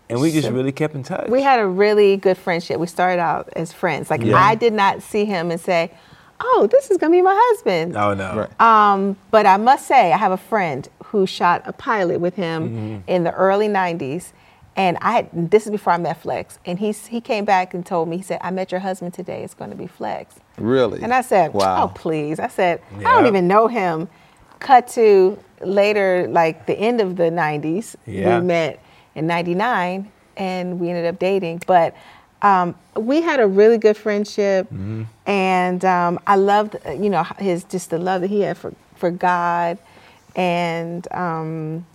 And 0.09 0.19
we 0.19 0.31
just 0.31 0.49
really 0.49 0.71
kept 0.71 0.95
in 0.95 1.03
touch. 1.03 1.29
we 1.29 1.41
had 1.41 1.59
a 1.59 1.65
really 1.67 2.17
good 2.17 2.37
friendship. 2.37 2.77
We 2.79 2.87
started 2.87 3.21
out 3.21 3.49
as 3.55 3.71
friends. 3.71 4.09
Like 4.09 4.21
Yeah. 4.23 4.35
I 4.37 4.55
did 4.55 4.73
not 4.73 5.01
see 5.01 5.25
him 5.25 5.49
and 5.51 5.59
say, 5.59 5.91
"Oh, 6.41 6.67
this 6.69 6.91
is 6.91 6.97
gonna 6.97 7.11
be 7.11 7.21
my 7.21 7.35
husband." 7.51 7.95
Oh 7.95 8.13
no. 8.13 8.47
Right. 8.59 8.61
Um, 8.61 9.15
but 9.31 9.45
I 9.45 9.57
must 9.57 9.87
say, 9.87 10.11
I 10.11 10.17
have 10.17 10.31
a 10.33 10.37
friend 10.51 10.87
who 11.05 11.25
shot 11.25 11.61
a 11.65 11.71
pilot 11.73 12.19
with 12.19 12.35
him 12.35 12.59
Mm-hmm. 12.69 12.95
in 13.07 13.23
the 13.23 13.31
early 13.31 13.67
'90s, 13.69 14.33
and 14.75 14.97
I 15.01 15.11
had 15.13 15.27
this 15.51 15.65
is 15.65 15.71
before 15.71 15.93
I 15.93 15.97
met 15.97 16.17
Flex, 16.21 16.57
and 16.65 16.79
he 16.79 16.91
he 16.91 17.21
came 17.21 17.45
back 17.45 17.73
and 17.75 17.85
told 17.85 18.09
me 18.09 18.17
he 18.17 18.23
said, 18.23 18.39
"I 18.41 18.49
met 18.51 18.71
your 18.71 18.81
husband 18.81 19.13
today. 19.13 19.43
It's 19.43 19.53
going 19.53 19.69
to 19.71 19.77
be 19.77 19.87
Flex." 19.87 20.35
Really? 20.57 21.01
And 21.01 21.13
I 21.13 21.21
said, 21.21 21.53
Wow. 21.53 21.83
"Oh, 21.85 21.87
please!" 21.95 22.39
I 22.39 22.47
said, 22.47 22.81
"I 22.99 23.03
don't 23.13 23.27
even 23.27 23.47
know 23.47 23.67
him." 23.67 24.09
Cut 24.63 24.87
to 24.95 25.37
later, 25.61 26.25
like 26.29 26.65
the 26.65 26.73
end 26.73 27.01
of 27.01 27.17
the 27.17 27.29
'90s, 27.29 27.95
Yeah. 28.07 28.39
we 28.39 28.45
met 28.47 28.79
in 29.13 29.27
'99, 29.27 30.09
and 30.37 30.79
we 30.79 30.89
ended 30.89 31.05
up 31.05 31.19
dating. 31.19 31.61
But 31.67 31.93
um, 32.41 32.73
we 32.95 33.21
had 33.21 33.39
a 33.41 33.45
really 33.47 33.77
good 33.77 33.97
friendship, 33.97 34.65
Mm-hmm. 34.67 35.03
and 35.29 35.83
um, 35.85 36.17
I 36.25 36.35
loved, 36.37 36.77
you 36.87 37.09
know, 37.09 37.23
his 37.39 37.65
just 37.65 37.89
the 37.89 37.97
love 37.99 38.21
that 38.21 38.29
he 38.29 38.39
had 38.41 38.57
for 38.57 38.73
for 38.95 39.11
God, 39.11 39.77
and. 40.35 41.07
Um, 41.11 41.85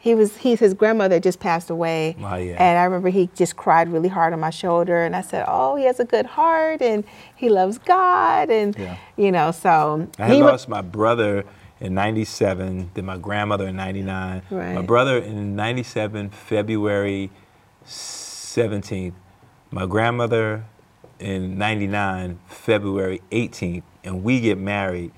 he 0.00 0.14
was 0.14 0.36
he's 0.36 0.60
his 0.60 0.74
grandmother 0.74 1.18
just 1.18 1.40
passed 1.40 1.70
away 1.70 2.14
Oh, 2.20 2.36
yeah. 2.36 2.54
and 2.62 2.78
i 2.78 2.84
remember 2.84 3.08
he 3.08 3.28
just 3.34 3.56
cried 3.56 3.88
really 3.92 4.08
hard 4.08 4.32
on 4.32 4.38
my 4.38 4.48
shoulder 4.50 5.04
and 5.04 5.16
i 5.16 5.20
said 5.22 5.44
oh 5.48 5.74
he 5.74 5.84
has 5.86 5.98
a 5.98 6.04
good 6.04 6.24
heart 6.24 6.80
and 6.80 7.02
he 7.34 7.48
loves 7.50 7.78
god 7.78 8.48
and 8.48 8.78
Yeah. 8.78 8.96
you 9.16 9.32
know 9.32 9.50
so 9.50 10.08
I 10.16 10.26
had 10.26 10.36
he 10.36 10.42
lost 10.42 10.68
my 10.68 10.82
brother 10.82 11.44
in 11.80 11.94
97, 11.94 12.90
then 12.94 13.04
my 13.04 13.16
grandmother 13.16 13.68
in 13.68 13.76
99. 13.76 14.42
right. 14.50 14.74
My 14.74 14.82
brother 14.82 15.18
in 15.18 15.54
97, 15.56 16.30
February 16.30 17.30
17th. 17.86 19.14
My 19.70 19.86
grandmother 19.86 20.64
in 21.18 21.58
'99, 21.58 22.38
February 22.46 23.20
18th, 23.30 23.82
and 24.04 24.22
we 24.24 24.40
get 24.40 24.56
married 24.56 25.12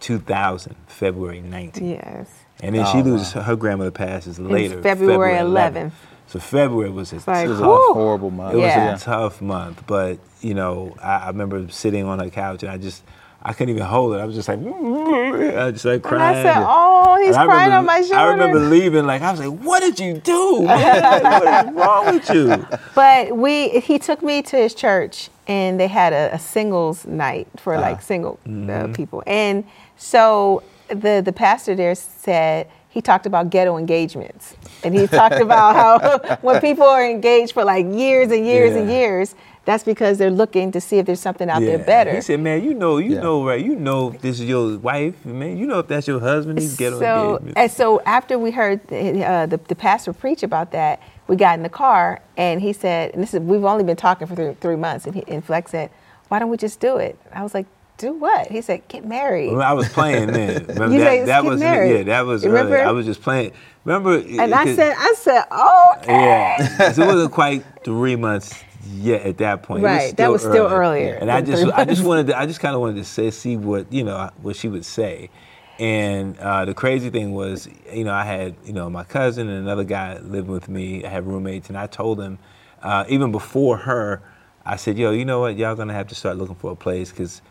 2000, 0.00 0.76
February 0.86 1.40
19th. 1.40 1.80
Yes. 1.80 2.28
And 2.62 2.74
then 2.74 2.84
Oh, 2.86 2.92
she 2.92 3.02
loses 3.02 3.32
her 3.32 3.56
grandmother 3.56 3.90
passes 3.90 4.38
later, 4.38 4.82
February 4.82 5.34
11th. 5.38 5.92
So 6.26 6.38
February 6.38 6.90
was 6.90 7.12
a 7.12 7.16
like, 7.16 7.46
tough, 7.48 7.58
whew. 7.60 7.90
Horrible 7.94 8.30
month. 8.30 8.54
it 8.54 8.58
was 8.58 9.02
a 9.02 9.04
tough 9.04 9.40
month. 9.40 9.84
But 9.86 10.18
you 10.40 10.54
know, 10.54 10.94
I, 11.02 11.16
I 11.16 11.26
remember 11.28 11.68
sitting 11.68 12.04
on 12.04 12.18
her 12.18 12.30
couch 12.30 12.62
and 12.62 12.70
I 12.72 12.76
just 12.78 13.02
I 13.46 13.52
couldn't 13.52 13.74
even 13.74 13.86
hold 13.86 14.14
it. 14.14 14.18
I 14.20 14.24
was 14.24 14.34
just 14.34 14.48
like, 14.48 14.58
I 14.60 15.70
just 15.70 15.84
like 15.84 15.94
And 15.94 16.02
crying. 16.02 16.38
I 16.38 16.42
said, 16.54 16.64
"Oh, 16.66 17.16
he's 17.22 17.36
And 17.36 17.44
crying 17.46 17.70
remember- 17.70 17.76
on 17.76 17.84
my 17.86 18.00
shoulder." 18.00 18.16
I 18.16 18.30
remember 18.30 18.58
leaving, 18.76 19.06
like 19.06 19.22
I 19.22 19.30
was 19.30 19.40
like, 19.40 19.58
"What 19.60 19.80
did 19.80 20.00
you 20.00 20.14
do? 20.14 20.62
What 20.62 21.66
is 21.66 21.72
wrong 21.74 22.06
with 22.14 22.30
you?" 22.30 22.66
But 22.94 23.36
we, 23.36 23.68
he 23.80 23.98
took 23.98 24.22
me 24.22 24.40
to 24.42 24.56
his 24.56 24.74
church, 24.74 25.28
and 25.46 25.78
they 25.78 25.88
had 25.88 26.12
a, 26.12 26.34
a 26.34 26.38
singles 26.38 27.04
night 27.06 27.48
for 27.58 27.78
like 27.78 28.00
single 28.02 28.38
uh, 28.68 28.88
people. 28.94 29.22
And 29.26 29.64
so 29.96 30.62
the 30.88 31.20
the 31.24 31.32
pastor 31.32 31.74
there 31.74 31.94
said 31.94 32.68
he 32.88 33.02
talked 33.02 33.26
about 33.26 33.50
ghetto 33.50 33.76
engagements, 33.76 34.54
and 34.84 34.94
he 34.94 35.06
talked 35.06 35.40
about 35.40 35.74
how 35.76 36.36
when 36.40 36.60
people 36.62 36.84
are 36.86 37.04
engaged 37.04 37.52
for 37.52 37.64
like 37.64 37.84
years 37.86 38.30
and 38.30 38.46
years 38.46 38.74
and 38.74 38.88
years, 38.90 39.34
that's 39.64 39.84
because 39.84 40.18
they're 40.18 40.30
looking 40.30 40.70
to 40.72 40.80
see 40.80 40.98
if 40.98 41.06
there's 41.06 41.20
something 41.20 41.48
out 41.48 41.60
there 41.60 41.78
better. 41.78 42.14
He 42.14 42.20
said, 42.20 42.40
"Man, 42.40 42.62
you 42.62 42.74
know, 42.74 42.98
you 42.98 43.14
Yeah. 43.14 43.20
know, 43.22 43.46
right? 43.46 43.64
You 43.64 43.76
know, 43.76 44.12
if 44.12 44.20
this 44.20 44.40
is 44.40 44.46
your 44.46 44.78
wife, 44.78 45.24
man. 45.24 45.56
You 45.56 45.66
know 45.66 45.78
if 45.78 45.88
that's 45.88 46.06
your 46.06 46.20
husband. 46.20 46.58
He's 46.58 46.76
ghetto 46.76 46.98
so, 47.00 47.30
engagement." 47.36 47.56
and 47.58 47.70
so 47.70 48.00
after 48.02 48.38
we 48.38 48.50
heard 48.50 48.86
the, 48.88 49.24
uh, 49.24 49.46
the, 49.46 49.56
the 49.56 49.74
pastor 49.74 50.12
preach 50.12 50.42
about 50.42 50.72
that, 50.72 51.00
we 51.28 51.36
got 51.36 51.56
in 51.56 51.62
the 51.62 51.68
car 51.70 52.20
and 52.36 52.60
he 52.60 52.72
said, 52.74 53.12
and 53.14 53.22
this 53.22 53.32
is, 53.32 53.40
we've 53.40 53.64
only 53.64 53.84
been 53.84 53.96
talking 53.96 54.26
for 54.26 54.34
three, 54.34 54.54
three 54.60 54.76
months, 54.76 55.06
and, 55.06 55.14
he, 55.14 55.24
and 55.28 55.42
Flex 55.44 55.70
said, 55.70 55.90
why 56.28 56.38
don't 56.38 56.50
we 56.50 56.56
just 56.58 56.80
do 56.80 56.96
it? 56.98 57.18
I 57.32 57.42
was 57.42 57.54
like, 57.54 57.66
do 57.96 58.12
what? 58.12 58.48
He 58.48 58.60
said, 58.60 58.86
get 58.88 59.06
married. 59.06 59.52
Well, 59.52 59.62
I 59.62 59.72
was 59.72 59.88
playing 59.88 60.32
then. 60.32 60.64
Remember 60.68 60.92
You 60.92 60.98
that, 60.98 61.06
say, 61.06 61.24
that 61.24 61.42
get 61.42 61.48
was 61.48 61.60
married." 61.60 61.96
yeah, 61.96 62.02
that 62.02 62.26
was 62.26 62.44
Remember? 62.44 62.74
early. 62.74 62.82
I 62.84 62.90
was 62.90 63.06
just 63.06 63.22
playing. 63.22 63.52
Remember? 63.84 64.16
and 64.18 64.54
I 64.54 64.74
said, 64.74 64.94
I 64.98 65.14
said, 65.16 65.44
oh, 65.50 65.94
Yeah, 66.06 66.92
so 66.92 67.02
it 67.02 67.06
wasn't 67.06 67.32
quite 67.32 67.64
three 67.84 68.16
months 68.16 68.62
yet 68.86 69.22
at 69.22 69.38
that 69.38 69.62
point. 69.62 69.80
It 69.80 69.82
was 69.82 69.92
Right, 69.92 70.16
that 70.16 70.30
was 70.30 70.42
still 70.42 70.66
earlier 70.66 71.14
And 71.20 71.30
I 71.30 71.40
just, 71.40 71.64
I 71.72 71.84
just 71.84 72.04
wanted 72.04 72.28
to, 72.28 72.38
I 72.38 72.46
just 72.46 72.60
kind 72.60 72.74
of 72.74 72.80
wanted 72.80 72.96
to 72.96 73.04
say, 73.04 73.30
see 73.30 73.56
what 73.56 73.92
you 73.92 74.04
know, 74.04 74.30
what 74.42 74.56
she 74.56 74.68
would 74.68 74.84
say. 74.84 75.30
And 75.78 76.38
uh, 76.38 76.64
the 76.66 76.74
crazy 76.74 77.10
thing 77.10 77.32
was, 77.32 77.68
you 77.92 78.04
know, 78.04 78.12
I 78.12 78.24
had, 78.24 78.54
you 78.64 78.72
know, 78.72 78.88
my 78.88 79.02
cousin 79.02 79.48
and 79.48 79.58
another 79.58 79.82
guy 79.82 80.18
living 80.18 80.52
with 80.52 80.68
me. 80.68 81.04
I 81.04 81.08
had 81.08 81.26
roommates, 81.26 81.68
and 81.68 81.76
I 81.76 81.88
told 81.88 82.18
them, 82.18 82.38
uh, 82.82 83.04
even 83.08 83.32
before 83.32 83.78
her, 83.78 84.22
I 84.64 84.76
said, 84.76 84.96
"Yo, 84.96 85.10
you 85.10 85.24
know 85.24 85.40
what? 85.40 85.56
Y'all 85.56 85.74
gonna 85.74 85.92
have 85.92 86.06
to 86.08 86.14
start 86.14 86.36
looking 86.36 86.54
for 86.54 86.70
a 86.70 86.76
place 86.76 87.10
because, 87.10 87.42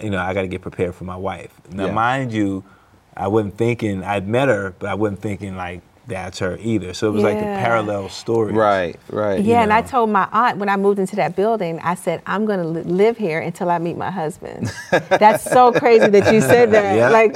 you 0.00 0.10
know, 0.10 0.18
I 0.18 0.34
got 0.34 0.42
to 0.42 0.48
get 0.48 0.60
prepared 0.60 0.94
for 0.94 1.04
my 1.04 1.16
wife." 1.16 1.58
Now, 1.70 1.86
Yeah. 1.86 1.94
mind 1.94 2.32
you, 2.32 2.64
I 3.16 3.28
wasn't 3.28 3.56
thinking 3.56 4.04
I'd 4.04 4.28
met 4.28 4.48
her, 4.48 4.74
but 4.78 4.90
I 4.90 4.94
wasn't 4.94 5.20
thinking 5.20 5.56
like 5.56 5.80
that's 6.10 6.38
her 6.40 6.58
either. 6.60 6.92
So 6.92 7.08
it 7.08 7.12
was 7.12 7.22
like 7.22 7.38
a 7.38 7.40
parallel 7.42 8.10
story. 8.10 8.52
Right, 8.52 8.96
right. 9.08 9.40
yeah. 9.42 9.62
And 9.62 9.72
I 9.72 9.80
told 9.80 10.10
my 10.10 10.28
aunt 10.32 10.58
when 10.58 10.68
I 10.68 10.76
moved 10.76 10.98
into 10.98 11.16
that 11.16 11.34
building, 11.36 11.78
I 11.80 11.94
said, 11.94 12.20
I'm 12.26 12.44
going 12.44 12.60
to 12.60 12.66
live 12.90 13.16
here 13.16 13.40
until 13.40 13.70
I 13.70 13.78
meet 13.78 13.96
my 13.96 14.10
husband. 14.10 14.70
That's 14.90 15.42
so 15.44 15.72
crazy 15.72 16.08
that 16.08 16.34
you 16.34 16.40
said 16.42 16.70
that. 16.72 16.94
Yeah. 16.96 17.08
Like, 17.08 17.32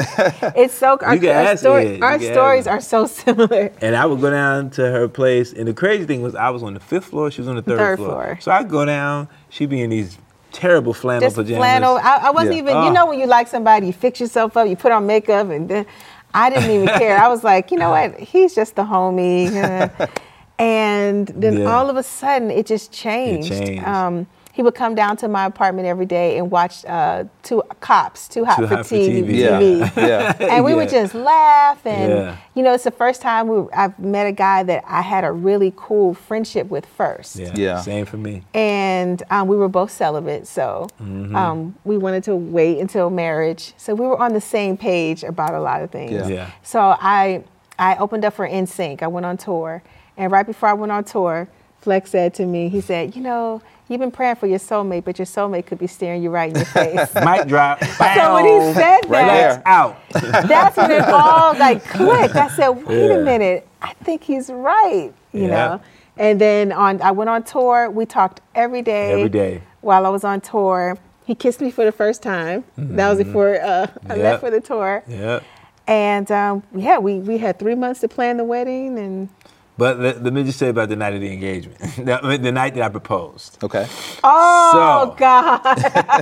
it's 0.57 0.75
so, 0.75 0.99
our, 1.01 1.15
You 1.15 1.21
can 1.21 1.31
our, 1.31 1.43
ask 1.53 1.61
story- 1.61 1.87
Ed. 1.87 1.97
You 1.99 2.05
our 2.05 2.19
can 2.19 2.33
stories 2.33 2.67
him. 2.67 2.73
are 2.75 2.81
so 2.83 3.07
similar. 3.07 3.73
And 3.81 3.97
I 3.97 4.05
would 4.05 4.21
go 4.21 4.29
down 4.31 4.69
to 4.71 4.83
her 4.91 5.09
place, 5.09 5.53
and 5.55 5.67
the 5.67 5.73
crazy 5.75 6.05
thing 6.05 6.21
was 6.21 6.35
I 6.35 6.51
was 6.51 6.63
on 6.63 6.75
the 6.75 6.81
fifth 6.81 7.07
floor, 7.07 7.31
she 7.31 7.41
was 7.41 7.49
on 7.49 7.57
the 7.57 7.63
third, 7.63 7.79
Third 7.79 7.99
floor. 7.99 8.09
floor. 8.11 8.39
So 8.43 8.53
I'd 8.53 8.69
go 8.69 8.85
down, 8.85 9.29
she'd 9.49 9.71
be 9.71 9.81
in 9.81 9.91
these 9.91 10.19
terrible 10.53 10.95
flannel 10.95 11.23
just 11.23 11.35
pajamas. 11.37 11.59
flannel. 11.59 11.97
I, 11.97 12.17
I 12.25 12.31
wasn't 12.31 12.55
Yeah. 12.55 12.59
even. 12.63 12.77
Oh. 12.77 12.87
You 12.87 12.93
know 12.93 13.07
when 13.07 13.19
you 13.19 13.27
like 13.27 13.49
somebody, 13.49 13.87
you 13.89 13.93
fix 13.93 14.21
yourself 14.21 14.57
up, 14.57 14.69
you 14.69 14.77
put 14.77 14.93
on 14.93 15.07
makeup, 15.07 15.49
and 15.51 15.69
then 15.69 15.87
I 16.35 16.51
didn't 16.51 16.71
even 16.71 16.89
care. 16.99 17.17
I 17.17 17.29
was 17.29 17.45
like, 17.45 17.71
you 17.71 17.79
know 17.79 17.91
what? 17.91 18.19
He's 18.19 18.55
just 18.55 18.75
the 18.77 18.83
homie. 18.85 19.51
and 20.59 21.29
then 21.29 21.59
Yeah. 21.61 21.73
all 21.75 21.89
of 21.91 21.97
a 21.97 22.03
sudden, 22.03 22.51
it 22.51 22.67
just 22.67 22.93
changed. 22.93 23.49
changed. 23.51 23.85
Um, 23.85 24.27
he 24.55 24.63
would 24.63 24.75
come 24.77 24.95
down 24.95 25.17
to 25.17 25.27
my 25.27 25.47
apartment 25.47 25.89
every 25.89 26.07
day 26.07 26.39
and 26.39 26.49
watch 26.49 26.85
uh, 26.85 27.25
two 27.43 27.61
cops, 27.81 28.29
too 28.29 28.45
hot, 28.45 28.57
Too 28.59 28.69
for, 28.69 28.77
Hot 28.77 28.87
for 28.87 28.95
TV. 28.95 29.25
TV. 29.25 29.35
Yeah, 29.37 29.61
TV. 29.61 29.97
yeah. 30.09 30.37
and 30.55 30.65
we 30.65 30.75
would 30.75 30.89
just 30.89 31.13
laugh 31.13 31.85
and 31.85 32.11
Yeah. 32.13 32.37
you 32.55 32.63
know 32.63 32.73
it's 32.73 32.85
the 32.85 32.93
first 32.93 33.21
time 33.21 33.49
we, 33.49 33.69
i've 33.73 33.99
met 33.99 34.27
a 34.29 34.33
guy 34.33 34.63
that 34.63 34.85
i 34.87 35.03
had 35.03 35.25
a 35.25 35.33
really 35.33 35.73
cool 35.77 36.15
friendship 36.15 36.69
with 36.69 36.87
first 36.87 37.35
Yeah, 37.37 37.53
Yeah. 37.57 37.81
same 37.81 38.07
for 38.07 38.17
me. 38.17 38.43
and 38.55 39.21
um, 39.31 39.49
we 39.49 39.57
were 39.57 39.69
both 39.69 39.91
celibate, 39.91 40.47
so 40.47 40.87
Mm-hmm. 41.03 41.35
um, 41.35 41.75
we 41.85 41.99
wanted 41.99 42.23
to 42.25 42.37
wait 42.37 42.79
until 42.79 43.11
marriage. 43.11 43.73
So 43.77 43.95
we 43.95 44.07
were 44.07 44.19
on 44.21 44.33
the 44.35 44.41
same 44.41 44.77
page 44.77 45.25
about 45.25 45.55
a 45.55 45.61
lot 45.61 45.83
of 45.83 45.91
things. 45.91 46.13
Yeah. 46.13 46.29
Yeah. 46.29 46.51
So 46.63 46.79
I 47.01 47.43
I 47.79 47.97
opened 47.97 48.25
up 48.25 48.35
for 48.35 48.47
NSYNC. 48.49 49.03
I 49.03 49.09
went 49.09 49.27
on 49.27 49.37
tour, 49.37 49.83
and 50.17 50.31
right 50.31 50.47
before 50.47 50.69
I 50.69 50.75
went 50.75 50.93
on 50.93 51.03
tour, 51.03 51.49
Flex 51.81 52.11
said 52.11 52.33
to 52.35 52.47
me, 52.47 52.69
he 52.69 52.81
said, 52.81 53.17
"You 53.17 53.23
know, 53.23 53.61
you've 53.95 54.01
been 54.01 54.11
praying 54.11 54.37
for 54.37 54.47
your 54.47 54.59
soulmate, 54.59 55.05
but 55.05 55.19
your 55.19 55.27
soulmate 55.27 55.67
could 55.67 55.79
be 55.79 55.87
staring 55.87 56.23
you 56.23 56.31
right 56.31 56.51
in 56.51 56.57
your 56.57 56.65
face." 56.67 57.15
Mic 57.25 57.47
drop. 57.47 57.83
so 58.15 58.35
when 58.35 58.45
he 58.45 58.75
said 58.75 59.01
Right 59.09 59.27
that, 59.27 59.27
there. 59.29 59.63
out. 59.65 59.97
that's 60.49 60.77
when 60.77 60.91
it 60.91 61.05
all 61.05 61.57
like 61.57 61.85
clicked. 61.85 62.35
I 62.37 62.49
said, 62.49 62.69
wait 62.71 63.09
Yeah. 63.09 63.15
a 63.15 63.25
minute, 63.25 63.69
I 63.81 63.93
think 64.05 64.23
he's 64.25 64.51
right, 64.51 65.13
you 65.33 65.43
Yeah. 65.43 65.49
know. 65.49 65.81
And 66.17 66.41
then 66.41 66.73
on, 66.73 67.01
I 67.03 67.11
went 67.13 67.31
on 67.31 67.43
tour. 67.45 67.89
We 67.91 68.05
talked 68.07 68.41
every 68.55 68.83
day. 68.83 69.13
Every 69.13 69.29
day. 69.29 69.63
While 69.81 70.07
I 70.07 70.09
was 70.11 70.25
on 70.25 70.41
tour, 70.41 70.97
he 71.25 71.35
kissed 71.35 71.61
me 71.61 71.71
for 71.71 71.85
the 71.85 71.93
first 71.93 72.23
time. 72.23 72.65
That 72.77 73.09
was 73.09 73.19
before 73.19 73.61
uh, 73.61 73.87
I 74.09 74.15
Yep. 74.17 74.19
left 74.25 74.41
for 74.41 74.51
the 74.51 74.61
tour. 74.61 75.03
Yeah. 75.09 75.41
And 75.87 76.31
um, 76.33 76.63
yeah, 76.75 76.99
we 76.99 77.19
we 77.19 77.39
had 77.39 77.59
three 77.59 77.75
months 77.75 78.01
to 78.01 78.09
plan 78.09 78.37
the 78.39 78.45
wedding, 78.45 78.99
and 78.99 79.29
But 79.77 79.99
let, 79.99 80.23
let 80.23 80.33
me 80.33 80.45
just 80.45 80.57
say 80.61 80.69
about 80.69 80.89
the 80.89 80.95
night 80.95 81.15
of 81.15 81.21
the 81.21 81.33
engagement, 81.33 81.79
the, 81.97 82.39
the 82.41 82.53
night 82.53 82.75
that 82.75 82.83
I 82.85 82.89
proposed. 82.91 83.59
Okay. 83.65 83.89
oh 84.23 85.09
So- 85.11 85.17
God, 85.19 85.61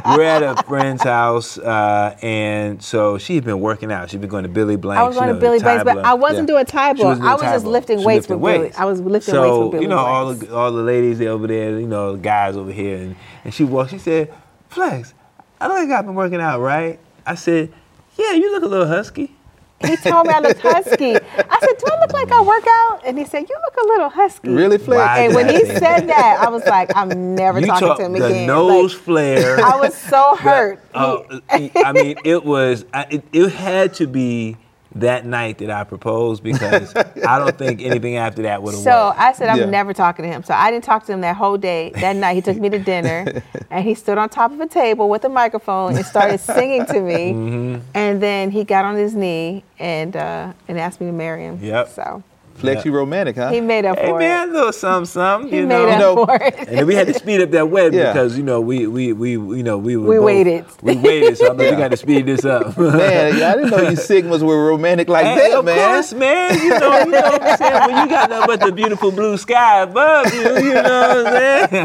We're 0.16 0.22
at 0.24 0.42
a 0.42 0.62
friend's 0.62 1.02
house, 1.02 1.58
uh, 1.58 2.16
and 2.22 2.82
so 2.82 3.18
she 3.18 3.34
had 3.34 3.44
been 3.44 3.60
working 3.60 3.92
out. 3.92 4.08
She'd 4.08 4.22
been 4.22 4.30
going 4.30 4.44
to 4.44 4.48
Billy 4.48 4.76
Blank. 4.76 4.98
I 4.98 5.02
was 5.06 5.16
going 5.16 5.28
to 5.34 5.34
Billy 5.38 5.58
Blanks, 5.58 5.84
but 5.84 5.98
I 5.98 6.14
wasn't 6.14 6.48
Yeah. 6.48 6.54
doing 6.54 6.64
Tae 6.64 6.92
She 6.96 7.02
Bo. 7.02 7.08
wasn't 7.08 7.26
I 7.28 7.32
was 7.34 7.42
just 7.42 7.64
Bo. 7.66 7.70
lifting 7.70 7.98
She 7.98 8.04
weights 8.06 8.22
lifting 8.30 8.40
with 8.40 8.52
Billy. 8.54 8.64
weights. 8.64 8.78
I 8.78 8.84
was 8.86 9.00
lifting 9.02 9.34
so, 9.34 9.42
weights 9.42 9.62
with 9.64 9.72
Billy 9.72 9.82
you 9.84 9.88
know, 9.90 9.98
all 9.98 10.32
the 10.32 10.54
all 10.56 10.72
the 10.72 10.82
ladies 10.82 11.20
over 11.20 11.46
there, 11.46 11.78
you 11.78 11.86
know, 11.86 12.12
the 12.12 12.18
guys 12.22 12.56
over 12.56 12.72
here, 12.72 12.96
and, 12.96 13.16
and 13.44 13.52
she 13.52 13.64
walked. 13.64 13.90
She 13.90 13.98
said, 13.98 14.32
"Flex, 14.70 15.12
I 15.60 15.68
look 15.68 15.76
like 15.76 15.90
I've 15.90 16.06
been 16.06 16.14
working 16.14 16.40
out, 16.40 16.60
right?" 16.60 16.98
I 17.26 17.34
said, 17.34 17.70
"Yeah, 18.16 18.32
you 18.32 18.50
look 18.50 18.62
a 18.62 18.66
little 18.66 18.86
husky." 18.88 19.36
He 19.84 19.96
told 19.96 20.26
me 20.26 20.32
I 20.34 20.40
looked 20.40 20.60
husky. 20.60 21.14
I 21.16 21.58
said, 21.60 21.78
"Do 21.78 21.84
I 21.92 22.00
look 22.00 22.12
like 22.12 22.30
I 22.32 22.40
work 22.42 22.64
out?" 22.66 23.00
And 23.06 23.18
he 23.18 23.24
said, 23.24 23.48
"You 23.48 23.56
look 23.64 23.76
a 23.84 23.86
little 23.88 24.08
husky." 24.08 24.48
Really, 24.50 24.78
Flex? 24.78 24.98
Why 24.98 25.18
And 25.20 25.34
when 25.34 25.48
he 25.48 25.64
said 25.66 26.08
that, 26.08 26.38
I 26.40 26.48
was 26.50 26.64
like, 26.66 26.90
"I'm 26.96 27.34
never 27.34 27.60
you 27.60 27.66
talking 27.66 27.96
to 27.96 28.04
him 28.04 28.12
the 28.12 28.26
again." 28.26 28.46
nose 28.46 28.94
Like, 28.94 29.02
flare. 29.02 29.60
I 29.64 29.76
was 29.76 29.94
so 29.94 30.36
hurt. 30.36 30.80
Uh, 30.94 31.18
I 31.50 31.92
mean, 31.92 32.16
it 32.24 32.44
was. 32.44 32.84
I- 32.92 33.06
It, 33.10 33.24
it 33.32 33.48
had 33.50 33.94
to 33.94 34.06
be 34.06 34.56
that 34.96 35.24
night 35.26 35.58
that 35.58 35.70
I 35.70 35.84
proposed 35.84 36.42
because 36.42 36.94
I 37.26 37.38
don't 37.38 37.56
think 37.56 37.82
anything 37.82 38.16
after 38.16 38.42
that 38.42 38.62
would 38.62 38.74
have. 38.74 38.84
Worked. 38.84 38.84
So 38.84 39.14
I 39.16 39.32
said, 39.32 39.48
"I'm 39.48 39.58
Yeah. 39.58 39.64
never 39.66 39.92
talking 39.92 40.24
to 40.24 40.30
him." 40.30 40.42
So 40.42 40.54
I 40.54 40.70
didn't 40.70 40.84
talk 40.84 41.06
to 41.06 41.12
him 41.12 41.20
that 41.22 41.36
whole 41.36 41.56
day. 41.56 41.90
That 41.96 42.16
night, 42.16 42.34
he 42.34 42.42
took 42.42 42.58
me 42.58 42.68
to 42.70 42.78
dinner, 42.78 43.42
and 43.70 43.84
he 43.84 43.94
stood 43.94 44.18
on 44.18 44.28
top 44.28 44.52
of 44.52 44.60
a 44.60 44.66
table 44.66 45.08
with 45.08 45.24
a 45.24 45.28
microphone 45.28 45.96
and 45.96 46.04
started 46.04 46.38
singing 46.58 46.86
to 46.86 47.00
me. 47.00 47.32
Mm-hmm. 47.32 47.80
And 47.94 48.22
then 48.22 48.50
he 48.50 48.64
got 48.64 48.84
on 48.84 48.96
his 48.96 49.14
knee 49.14 49.64
and 49.78 50.16
uh, 50.16 50.52
and 50.68 50.78
asked 50.78 51.00
me 51.00 51.06
to 51.06 51.12
marry 51.12 51.42
him. 51.44 51.58
Yep. 51.62 51.88
So 51.90 52.22
Flex, 52.54 52.84
you 52.84 52.92
romantic, 52.92 53.36
huh? 53.36 53.50
he 53.50 53.60
made 53.60 53.84
up 53.84 53.98
Hey 53.98 54.10
for 54.10 54.18
man, 54.18 54.48
it. 54.48 54.50
a 54.50 54.54
little 54.54 54.72
something, 54.72 55.06
something. 55.06 55.50
He 55.50 55.58
you 55.58 55.66
made 55.66 55.98
know. 55.98 55.98
up 55.98 55.98
know, 55.98 56.26
for 56.26 56.36
it. 56.40 56.54
And 56.68 56.78
then 56.78 56.86
we 56.86 56.94
had 56.94 57.08
to 57.08 57.14
speed 57.14 57.40
up 57.40 57.50
that 57.50 57.68
wedding 57.70 57.98
Yeah. 57.98 58.12
because 58.12 58.36
you 58.36 58.44
know 58.44 58.60
we 58.60 58.86
we 58.86 59.12
we 59.12 59.32
you 59.32 59.62
know 59.64 59.78
we 59.78 59.96
were 59.96 60.08
We 60.08 60.16
both- 60.16 60.24
waited. 60.26 60.64
We 60.82 60.96
waited, 60.96 61.38
so 61.38 61.50
I 61.50 61.52
mean, 61.54 61.60
Yeah. 61.66 61.70
we 61.72 61.76
got 61.76 61.90
to 61.90 61.96
speed 61.96 62.26
this 62.26 62.44
up. 62.44 62.76
man, 62.78 63.42
I 63.42 63.54
didn't 63.56 63.70
know 63.70 63.80
you 63.82 63.96
Sigmas 63.96 64.42
were 64.42 64.64
romantic 64.68 65.08
like 65.08 65.26
Hey, 65.26 65.50
that, 65.50 65.58
of 65.58 65.64
man. 65.64 65.94
course, 65.94 66.12
man. 66.12 66.58
You 66.62 66.78
know, 66.78 66.98
you 67.00 67.06
know 67.10 67.20
what 67.22 67.42
I'm 67.42 67.56
saying. 67.56 67.86
When 67.94 68.04
you 68.04 68.08
got 68.14 68.30
nothing 68.30 68.46
but 68.46 68.60
the 68.60 68.72
beautiful 68.72 69.10
blue 69.10 69.36
sky 69.36 69.80
above 69.82 70.32
you, 70.32 70.40
you 70.40 70.74
know 70.74 71.24
what 71.24 71.26
I'm 71.26 71.68
saying. 71.70 71.82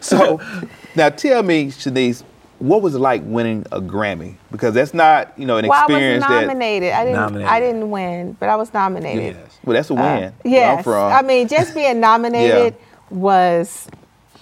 So, 0.00 0.40
now 0.96 1.10
tell 1.10 1.42
me, 1.42 1.66
Shanice, 1.66 2.22
what 2.60 2.80
was 2.82 2.94
it 2.94 2.98
like 3.00 3.22
winning 3.24 3.66
a 3.72 3.80
Grammy? 3.80 4.36
Because 4.52 4.72
that's 4.74 4.94
not, 4.94 5.36
you 5.38 5.46
know, 5.46 5.56
an 5.56 5.66
Well, 5.66 5.78
I 5.78 5.86
was 5.86 5.90
experience 5.96 6.24
that. 6.26 6.40
nominated. 6.42 6.92
I 6.92 7.04
didn't. 7.04 7.16
Nominated. 7.20 7.48
I 7.50 7.60
didn't 7.60 7.90
win, 7.90 8.36
but 8.38 8.48
I 8.48 8.56
was 8.56 8.72
nominated. 8.72 9.36
yes. 9.36 9.58
Well, 9.64 9.74
that's 9.74 9.90
a 9.90 9.94
win. 9.94 10.04
Uh, 10.04 10.30
Yes. 10.44 10.78
I'm 10.78 10.84
from. 10.84 11.12
I 11.12 11.22
mean, 11.22 11.48
just 11.48 11.74
being 11.74 11.98
nominated 12.08 12.76
was 13.10 13.88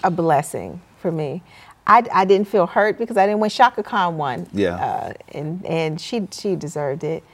a 0.05 0.11
blessing 0.11 0.81
for 0.99 1.11
me. 1.11 1.43
I, 1.87 2.05
I 2.13 2.25
didn't 2.27 2.49
feel 2.49 2.67
hurt 2.67 2.99
because 2.99 3.17
I 3.17 3.25
didn't 3.27 3.41
win. 3.41 3.49
Chaka 3.51 3.83
Khan 3.83 4.19
won. 4.19 4.47
Yeah. 4.53 4.75
Uh, 4.77 5.13
and 5.33 5.65
and 5.65 6.01
she 6.01 6.29
she 6.31 6.55
deserved 6.55 7.03
it. 7.03 7.25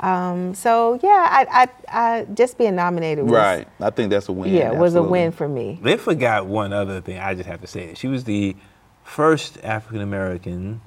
Um, 0.00 0.54
so 0.54 0.98
yeah, 1.02 1.08
I, 1.30 1.68
I, 1.92 2.18
I 2.20 2.24
just 2.32 2.56
being 2.56 2.74
nominated 2.74 3.24
was 3.24 3.34
Right. 3.34 3.68
I 3.80 3.90
think 3.90 4.10
that's 4.10 4.28
a 4.30 4.32
win. 4.32 4.52
yeah 4.52 4.70
was 4.72 4.94
a 4.94 5.02
win 5.02 5.30
for 5.30 5.46
me. 5.46 5.78
They 5.82 5.96
forgot 5.98 6.46
one 6.46 6.72
other 6.72 7.00
thing. 7.02 7.18
I 7.18 7.34
just 7.34 7.46
have 7.48 7.60
to 7.60 7.66
say 7.66 7.82
it. 7.90 7.98
She 7.98 8.08
was 8.08 8.24
the 8.24 8.56
first 9.14 9.58
African 9.64 10.00
American 10.00 10.80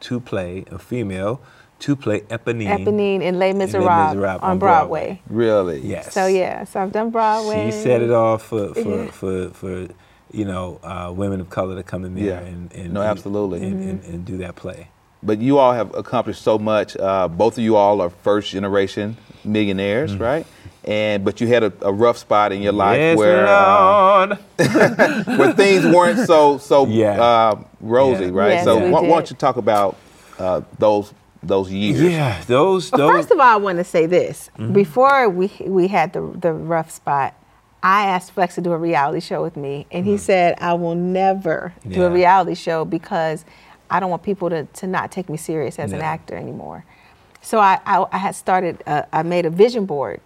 to 0.00 0.20
play 0.20 0.64
a 0.70 0.78
female 0.78 1.40
to 1.80 1.96
play 1.96 2.20
Eponine. 2.22 2.78
Eponine 2.84 3.22
in 3.22 3.38
Les 3.38 3.50
in 3.50 3.56
Les 3.58 3.66
Miserables 3.66 4.14
Miserables 4.14 4.42
on 4.42 4.58
Broadway. 4.58 5.20
Really? 5.28 5.80
Yes. 5.80 6.12
So 6.12 6.26
yeah, 6.26 6.64
so 6.64 6.80
I've 6.80 6.92
done 6.92 7.10
Broadway. 7.10 7.66
She 7.66 7.72
set 7.72 8.00
it 8.02 8.10
off 8.10 8.42
for 8.42 8.74
for 8.74 9.04
Yeah. 9.04 9.10
for, 9.10 9.48
for 9.50 9.88
you 10.32 10.44
know 10.44 10.80
uh, 10.82 11.12
women 11.14 11.40
of 11.40 11.48
color 11.50 11.74
to 11.76 11.82
come 11.82 12.04
in 12.04 12.14
there 12.14 12.24
Yeah. 12.42 12.48
and, 12.52 12.72
and 12.72 12.92
No, 12.92 13.02
absolutely. 13.02 13.62
and, 13.66 13.74
Mm-hmm. 13.76 13.88
and, 13.90 14.04
and 14.14 14.24
do 14.24 14.36
that 14.38 14.56
play. 14.56 14.88
But 15.22 15.38
you 15.38 15.58
all 15.58 15.72
have 15.72 15.94
accomplished 15.94 16.42
so 16.42 16.58
much. 16.58 16.96
Uh, 16.96 17.28
both 17.28 17.56
of 17.58 17.64
you 17.64 17.76
all 17.76 18.00
are 18.00 18.10
first 18.10 18.50
generation 18.50 19.16
millionaires, 19.44 20.12
Mm-hmm. 20.12 20.22
right? 20.22 20.46
And 20.86 21.24
but 21.24 21.40
you 21.40 21.46
had 21.46 21.62
a, 21.62 21.72
a 21.80 21.92
rough 21.92 22.18
spot 22.18 22.52
in 22.52 22.60
your 22.60 22.72
life 22.72 22.98
yes, 22.98 23.16
where 23.18 23.46
uh, 23.46 24.36
where 25.36 25.52
things 25.54 25.84
weren't 25.86 26.26
so 26.26 26.58
so 26.58 26.86
Yeah. 26.86 27.20
uh, 27.22 27.62
rosy, 27.80 28.26
Yeah. 28.26 28.30
right? 28.32 28.50
Yes, 28.52 28.64
so 28.64 28.76
we 28.84 28.90
why, 28.90 29.00
why 29.00 29.08
don't 29.08 29.30
you 29.30 29.36
talk 29.36 29.56
about 29.56 29.96
uh, 30.38 30.60
those 30.78 31.12
those 31.42 31.72
years? 31.72 32.00
yeah, 32.12 32.40
those 32.46 32.90
Well, 32.92 32.98
those. 33.08 33.16
first 33.16 33.30
of 33.30 33.38
all, 33.40 33.46
I 33.46 33.56
want 33.56 33.78
to 33.78 33.84
say 33.84 34.06
this. 34.06 34.50
Mm-hmm. 34.58 34.72
Before 34.74 35.28
we 35.28 35.50
we 35.64 35.88
had 35.88 36.12
the 36.12 36.20
the 36.38 36.52
rough 36.52 36.90
spot, 36.90 37.34
I 37.82 38.06
asked 38.06 38.32
Flex 38.32 38.54
to 38.56 38.60
do 38.60 38.72
a 38.72 38.78
reality 38.78 39.20
show 39.20 39.42
with 39.42 39.56
me, 39.56 39.86
and 39.90 40.04
he 40.04 40.18
said, 40.18 40.56
"I 40.60 40.74
will 40.74 40.94
never 40.94 41.72
do 41.88 42.02
a 42.02 42.06
Mm-hmm. 42.06 42.14
Reality 42.14 42.54
show 42.54 42.84
because 42.84 43.44
I 43.90 44.00
don't 44.00 44.10
want 44.10 44.22
people 44.22 44.50
to 44.50 44.64
to 44.64 44.86
not 44.86 45.10
take 45.10 45.30
me 45.30 45.38
serious 45.38 45.78
as 45.78 45.92
an 45.92 46.02
actor 46.02 46.34
anymore." 46.36 46.84
So 47.40 47.58
I 47.58 47.80
I, 47.86 48.04
I 48.12 48.18
had 48.18 48.34
started. 48.34 48.82
Uh, 48.86 49.02
I 49.14 49.22
made 49.22 49.46
a 49.46 49.50
vision 49.50 49.84
board, 49.86 50.20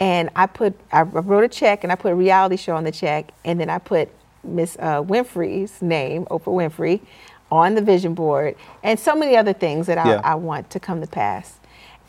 and 0.00 0.30
I 0.34 0.46
put 0.46 0.74
I 0.92 1.02
wrote 1.02 1.44
a 1.44 1.48
check 1.48 1.84
and 1.84 1.92
I 1.92 1.96
put 1.96 2.12
a 2.12 2.14
reality 2.14 2.56
show 2.56 2.76
on 2.76 2.84
the 2.84 2.92
check, 2.92 3.32
and 3.44 3.60
then 3.60 3.70
I 3.70 3.78
put 3.78 4.08
Miss 4.44 4.76
uh, 4.78 5.02
Winfrey's 5.02 5.80
name, 5.82 6.24
Oprah 6.26 6.46
Winfrey, 6.46 7.00
on 7.50 7.74
the 7.74 7.82
vision 7.82 8.14
board, 8.14 8.56
and 8.82 8.98
so 8.98 9.14
many 9.14 9.36
other 9.36 9.52
things 9.52 9.86
that 9.86 9.98
I, 9.98 10.10
Yeah. 10.10 10.20
I 10.24 10.34
want 10.34 10.70
to 10.70 10.80
come 10.80 11.00
to 11.00 11.06
pass. 11.06 11.58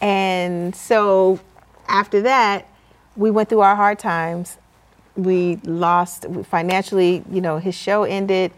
And 0.01 0.75
so 0.75 1.39
after 1.87 2.21
that, 2.21 2.67
we 3.15 3.29
went 3.31 3.49
through 3.49 3.61
our 3.61 3.75
hard 3.75 3.99
times. 3.99 4.57
We 5.15 5.57
lost 5.63 6.25
financially, 6.45 7.23
you 7.29 7.41
know, 7.41 7.57
his 7.59 7.75
show 7.75 8.03
ended. 8.03 8.51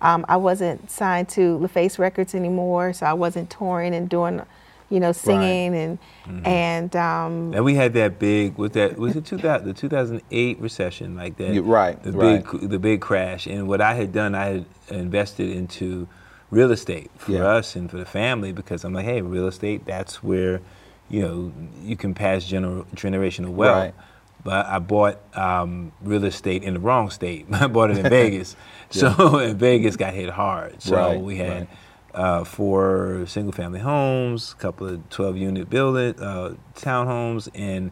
Um, 0.00 0.24
I 0.28 0.36
wasn't 0.38 0.90
signed 0.90 1.28
to 1.30 1.58
LaFace 1.58 1.98
Records 1.98 2.34
anymore, 2.34 2.92
so 2.92 3.06
I 3.06 3.12
wasn't 3.12 3.50
touring 3.50 3.94
and 3.94 4.08
doing, 4.08 4.42
you 4.90 5.00
know, 5.00 5.12
singing 5.12 5.74
and 5.74 5.98
and 6.44 6.94
um, 6.96 7.52
And 7.54 7.64
we 7.64 7.74
had 7.76 7.94
that 7.94 8.18
big 8.18 8.58
with 8.58 8.72
that 8.74 8.98
was 8.98 9.16
it 9.16 9.24
2000 9.24 9.66
the 9.66 9.72
2008 9.72 10.58
recession 10.60 11.16
like 11.16 11.36
that. 11.38 11.54
Yeah, 11.54 11.62
right, 11.64 12.02
The 12.02 12.12
right. 12.12 12.44
big 12.44 12.68
the 12.68 12.78
big 12.78 13.00
crash. 13.00 13.46
And 13.46 13.68
what 13.68 13.80
I 13.80 13.94
had 13.94 14.12
done, 14.12 14.34
I 14.34 14.44
had 14.46 14.64
invested 14.88 15.50
into 15.50 16.08
real 16.50 16.72
estate 16.72 17.10
for 17.16 17.32
Yeah. 17.32 17.44
us 17.46 17.76
and 17.76 17.90
for 17.90 17.96
the 17.96 18.04
family 18.04 18.52
because 18.52 18.84
I'm 18.84 18.92
like, 18.92 19.04
hey, 19.04 19.22
real 19.22 19.46
estate, 19.46 19.86
that's 19.86 20.22
where, 20.22 20.60
you 21.08 21.22
know, 21.22 21.52
you 21.84 21.96
can 21.96 22.12
pass 22.12 22.44
gener- 22.44 22.84
generational 22.94 23.50
wealth. 23.50 23.76
Right. 23.84 23.94
But 24.42 24.66
I 24.66 24.78
bought 24.80 25.18
um, 25.36 25.92
real 26.02 26.24
estate 26.24 26.62
in 26.64 26.74
the 26.74 26.80
wrong 26.80 27.10
state. 27.10 27.46
I 27.52 27.66
bought 27.68 27.90
it 27.90 27.98
in 27.98 28.08
Vegas. 28.10 28.56
So 28.90 29.38
and 29.38 29.56
Vegas 29.68 29.96
got 29.96 30.14
hit 30.14 30.30
hard. 30.30 30.82
So 30.82 30.96
Right, 30.96 31.20
we 31.20 31.36
had 31.36 31.48
right. 31.50 31.68
Uh, 32.14 32.44
four 32.44 33.24
single 33.26 33.52
family 33.52 33.80
homes, 33.80 34.52
a 34.52 34.60
couple 34.60 34.88
of 34.88 35.08
12 35.10 35.36
unit 35.36 35.70
building 35.70 36.18
uh, 36.20 36.54
townhomes, 36.74 37.48
and 37.54 37.90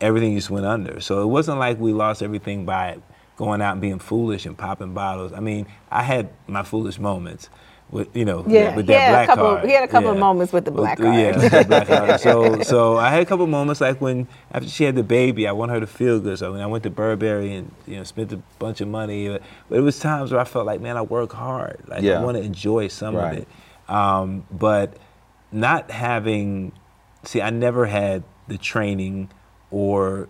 everything 0.00 0.34
just 0.36 0.50
went 0.50 0.66
under. 0.66 1.00
So 1.00 1.22
it 1.22 1.26
wasn't 1.26 1.58
like 1.58 1.78
we 1.78 1.92
lost 1.92 2.22
everything 2.22 2.64
by 2.64 2.98
going 3.36 3.60
out 3.60 3.72
and 3.72 3.80
being 3.80 3.98
foolish 3.98 4.46
and 4.46 4.56
popping 4.56 4.94
bottles. 4.94 5.32
I 5.32 5.40
mean, 5.40 5.66
I 5.90 6.02
had 6.02 6.30
my 6.46 6.62
foolish 6.62 6.98
moments. 6.98 7.50
With 7.88 8.16
you 8.16 8.24
know, 8.24 8.44
Yeah, 8.48 8.74
with 8.74 8.86
he 8.86 8.92
that 8.94 9.00
had 9.00 9.08
a 9.08 9.12
black 9.12 9.26
couple- 9.28 9.44
card. 9.56 9.64
he 9.68 9.72
had 9.72 9.84
a 9.84 9.88
couple 9.88 10.10
of 10.10 10.18
moments 10.18 10.52
with 10.52 10.64
the 10.64 10.72
black 10.72 10.98
With- 10.98 11.14
Yeah, 11.14 11.32
card. 11.32 11.52
with 11.52 11.68
black 11.68 11.86
card. 11.86 12.20
So, 12.26 12.60
so 12.62 12.96
I 12.96 13.10
had 13.10 13.22
a 13.22 13.24
couple 13.24 13.44
of 13.44 13.50
moments 13.50 13.80
like 13.80 14.00
when 14.00 14.26
after 14.50 14.68
she 14.68 14.82
had 14.82 14.96
the 14.96 15.04
baby, 15.04 15.46
I 15.46 15.52
want 15.52 15.70
her 15.70 15.78
to 15.78 15.86
feel 15.86 16.18
good. 16.18 16.36
So 16.40 16.50
when 16.52 16.60
I 16.60 16.66
went 16.66 16.82
to 16.82 16.90
Burberry 16.90 17.54
and 17.54 17.70
you 17.86 17.96
know 17.98 18.02
spent 18.02 18.32
a 18.32 18.38
bunch 18.58 18.80
of 18.80 18.88
money, 18.88 19.28
but 19.68 19.78
it 19.78 19.82
was 19.82 20.00
times 20.00 20.32
where 20.32 20.40
I 20.40 20.44
felt 20.44 20.66
like, 20.66 20.80
man, 20.80 20.96
I 20.96 21.02
work 21.02 21.32
hard. 21.32 21.80
Like 21.86 22.02
Yeah. 22.02 22.20
I 22.20 22.24
want 22.24 22.36
to 22.36 22.42
enjoy 22.42 22.88
some 22.88 23.14
Right. 23.14 23.32
of 23.32 23.38
it. 23.42 23.48
Um, 23.88 24.44
but 24.50 24.96
not 25.52 25.92
having, 25.92 26.72
see, 27.22 27.40
I 27.40 27.50
never 27.50 27.86
had 27.86 28.24
the 28.48 28.58
training 28.58 29.30
or 29.70 30.28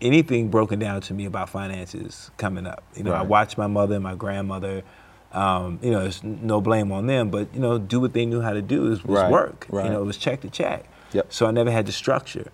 anything 0.00 0.48
broken 0.48 0.78
down 0.78 1.02
to 1.02 1.12
me 1.12 1.26
about 1.26 1.50
finances 1.50 2.30
coming 2.38 2.66
up. 2.66 2.82
You 2.94 3.02
know, 3.02 3.12
I 3.12 3.22
watched 3.22 3.58
my 3.58 3.66
mother 3.66 3.96
and 3.96 4.02
my 4.04 4.14
grandmother. 4.14 4.84
Um, 5.32 5.78
you 5.82 5.90
know, 5.90 6.00
there's 6.00 6.22
no 6.24 6.60
blame 6.60 6.90
on 6.90 7.06
them, 7.06 7.28
but 7.30 7.52
you 7.54 7.60
know, 7.60 7.78
do 7.78 8.00
what 8.00 8.12
they 8.14 8.24
knew 8.24 8.40
how 8.40 8.52
to 8.54 8.62
do 8.62 8.90
is 8.90 9.04
was 9.04 9.20
Right, 9.20 9.30
work. 9.30 9.66
right. 9.68 9.84
You 9.86 9.90
know, 9.92 10.00
it 10.00 10.04
was 10.06 10.16
check 10.16 10.40
to 10.40 10.50
check. 10.50 10.86
Yep. 11.12 11.32
So 11.32 11.46
I 11.46 11.50
never 11.50 11.70
had 11.70 11.86
the 11.86 11.92
structure, 11.92 12.50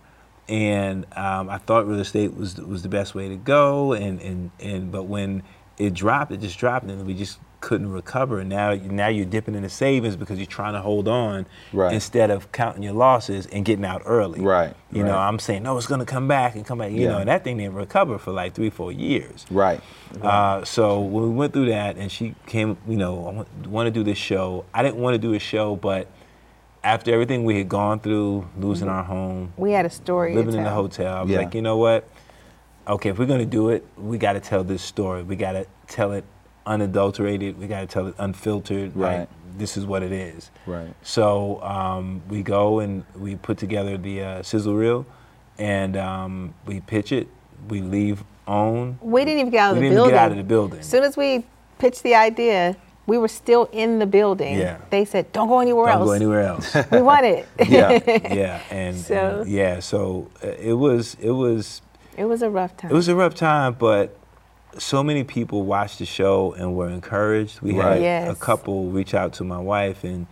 and 0.48 1.06
um, 1.16 1.48
I 1.48 1.58
thought 1.58 1.86
real 1.86 2.00
estate 2.00 2.34
was 2.36 2.56
was 2.56 2.82
the 2.82 2.88
best 2.88 3.14
way 3.14 3.28
to 3.28 3.36
go. 3.36 3.92
And 3.92 4.20
and 4.20 4.50
and 4.60 4.90
but 4.92 5.04
when 5.04 5.42
it 5.78 5.94
dropped, 5.94 6.32
it 6.32 6.38
just 6.40 6.58
dropped, 6.58 6.86
and 6.86 7.06
we 7.06 7.14
just 7.14 7.38
couldn't 7.64 7.90
recover. 7.90 8.40
And 8.40 8.50
now 8.50 8.74
now 8.74 9.08
you're 9.08 9.24
dipping 9.24 9.54
into 9.54 9.70
savings 9.70 10.16
because 10.16 10.36
you're 10.38 10.44
trying 10.46 10.74
to 10.74 10.80
hold 10.82 11.08
on 11.08 11.46
Right. 11.72 11.94
instead 11.94 12.30
of 12.30 12.52
counting 12.52 12.82
your 12.82 12.92
losses 12.92 13.46
and 13.46 13.64
getting 13.64 13.86
out 13.86 14.02
early. 14.04 14.42
Right, 14.42 14.74
You 14.92 15.02
know. 15.02 15.16
I'm 15.16 15.38
saying 15.38 15.62
no, 15.62 15.78
it's 15.78 15.86
gonna 15.86 16.04
come 16.04 16.28
back 16.28 16.56
and 16.56 16.66
come 16.66 16.76
back. 16.78 16.90
You 16.92 17.04
Yeah. 17.04 17.08
know, 17.12 17.18
and 17.20 17.28
that 17.28 17.42
thing 17.42 17.56
didn't 17.56 17.74
recover 17.74 18.18
for 18.18 18.32
like 18.32 18.52
three, 18.52 18.68
four 18.68 18.92
years. 18.92 19.46
Right. 19.50 19.80
Uh, 20.20 20.62
so 20.64 21.00
when 21.00 21.24
we 21.24 21.30
went 21.30 21.54
through 21.54 21.70
that, 21.70 21.96
and 21.96 22.12
she 22.12 22.34
came, 22.46 22.76
you 22.86 22.98
know, 22.98 23.26
I 23.26 23.32
want, 23.32 23.66
want 23.66 23.86
to 23.86 23.90
do 23.90 24.02
this 24.04 24.18
show. 24.18 24.66
I 24.74 24.82
didn't 24.82 24.98
want 24.98 25.14
to 25.14 25.18
do 25.18 25.32
a 25.32 25.38
show, 25.38 25.74
but 25.74 26.06
after 26.84 27.14
everything 27.14 27.44
we 27.44 27.56
had 27.56 27.68
gone 27.70 27.98
through, 27.98 28.46
losing 28.58 28.88
our 28.90 29.04
home, 29.04 29.54
we 29.56 29.72
had 29.72 29.86
a 29.86 29.90
story. 29.90 30.34
living 30.34 30.52
to 30.52 30.58
in 30.58 30.64
the 30.64 30.70
hotel, 30.70 31.16
I 31.16 31.22
was 31.22 31.30
Yeah. 31.30 31.38
like, 31.38 31.54
you 31.54 31.62
know 31.62 31.78
what? 31.78 32.06
Okay, 32.86 33.08
if 33.08 33.18
we're 33.18 33.24
gonna 33.24 33.46
do 33.46 33.70
it, 33.70 33.86
we 33.96 34.18
got 34.18 34.34
to 34.34 34.40
tell 34.40 34.62
this 34.62 34.82
story. 34.82 35.22
We 35.22 35.34
got 35.36 35.52
to 35.52 35.64
tell 35.86 36.12
it 36.12 36.24
unadulterated. 36.66 37.58
We 37.58 37.66
got 37.66 37.80
to 37.80 37.86
tell 37.86 38.06
it 38.08 38.14
unfiltered. 38.18 38.96
Right. 38.96 39.20
Like, 39.20 39.28
this 39.56 39.76
is 39.76 39.86
what 39.86 40.02
it 40.02 40.12
is. 40.12 40.50
Right. 40.66 40.92
So 41.02 41.62
um, 41.62 42.22
we 42.28 42.42
go 42.42 42.80
and 42.80 43.04
we 43.16 43.36
put 43.36 43.56
together 43.58 43.96
the 43.96 44.22
uh, 44.22 44.42
sizzle 44.42 44.74
reel, 44.74 45.06
and 45.58 45.96
um, 45.96 46.54
we 46.66 46.80
pitch 46.80 47.12
it. 47.12 47.28
We 47.68 47.80
leave 47.80 48.24
own. 48.48 48.98
We 49.00 49.24
didn't 49.24 49.40
even 49.40 49.50
get 49.52 49.60
out 49.60 49.70
of 49.72 49.76
We 49.78 49.84
the 49.84 49.88
didn't 49.90 49.96
building. 49.96 50.14
get 50.14 50.22
out 50.24 50.30
of 50.32 50.36
the 50.38 50.42
building. 50.44 50.80
As 50.80 50.88
soon 50.88 51.04
as 51.04 51.16
we 51.16 51.44
pitched 51.78 52.02
the 52.02 52.14
idea, 52.16 52.76
we 53.06 53.16
were 53.16 53.28
still 53.28 53.68
in 53.72 53.98
the 54.00 54.06
building. 54.06 54.58
Yeah. 54.58 54.78
They 54.90 55.04
said, 55.04 55.30
"Don't 55.32 55.46
go 55.48 55.60
anywhere 55.60 55.86
Don't 55.86 55.98
else." 56.00 56.08
go 56.08 56.12
anywhere 56.12 56.40
else. 56.42 56.74
we 56.90 57.00
want 57.02 57.24
it. 57.24 57.46
Yeah. 57.68 58.00
yeah, 58.34 58.60
and, 58.70 58.96
So- 58.96 59.40
and 59.42 59.50
yeah, 59.50 59.78
so 59.80 60.30
uh, 60.42 60.48
it 60.48 60.72
was 60.74 61.16
it 61.20 61.30
was 61.30 61.80
it 62.16 62.24
was 62.24 62.42
a 62.42 62.50
rough 62.50 62.76
time. 62.76 62.90
it 62.90 62.94
was 62.94 63.06
a 63.08 63.14
rough 63.14 63.34
time, 63.34 63.74
but 63.78 64.16
so 64.78 65.02
many 65.02 65.24
people 65.24 65.62
watched 65.62 65.98
the 65.98 66.06
show 66.06 66.52
and 66.58 66.74
were 66.74 66.88
encouraged. 66.88 67.60
We 67.60 67.72
Right. 67.78 67.92
had 67.94 68.02
Yes. 68.02 68.32
a 68.32 68.34
couple 68.34 68.86
reach 68.90 69.14
out 69.14 69.32
to 69.34 69.44
my 69.44 69.58
wife 69.58 70.04
and 70.04 70.26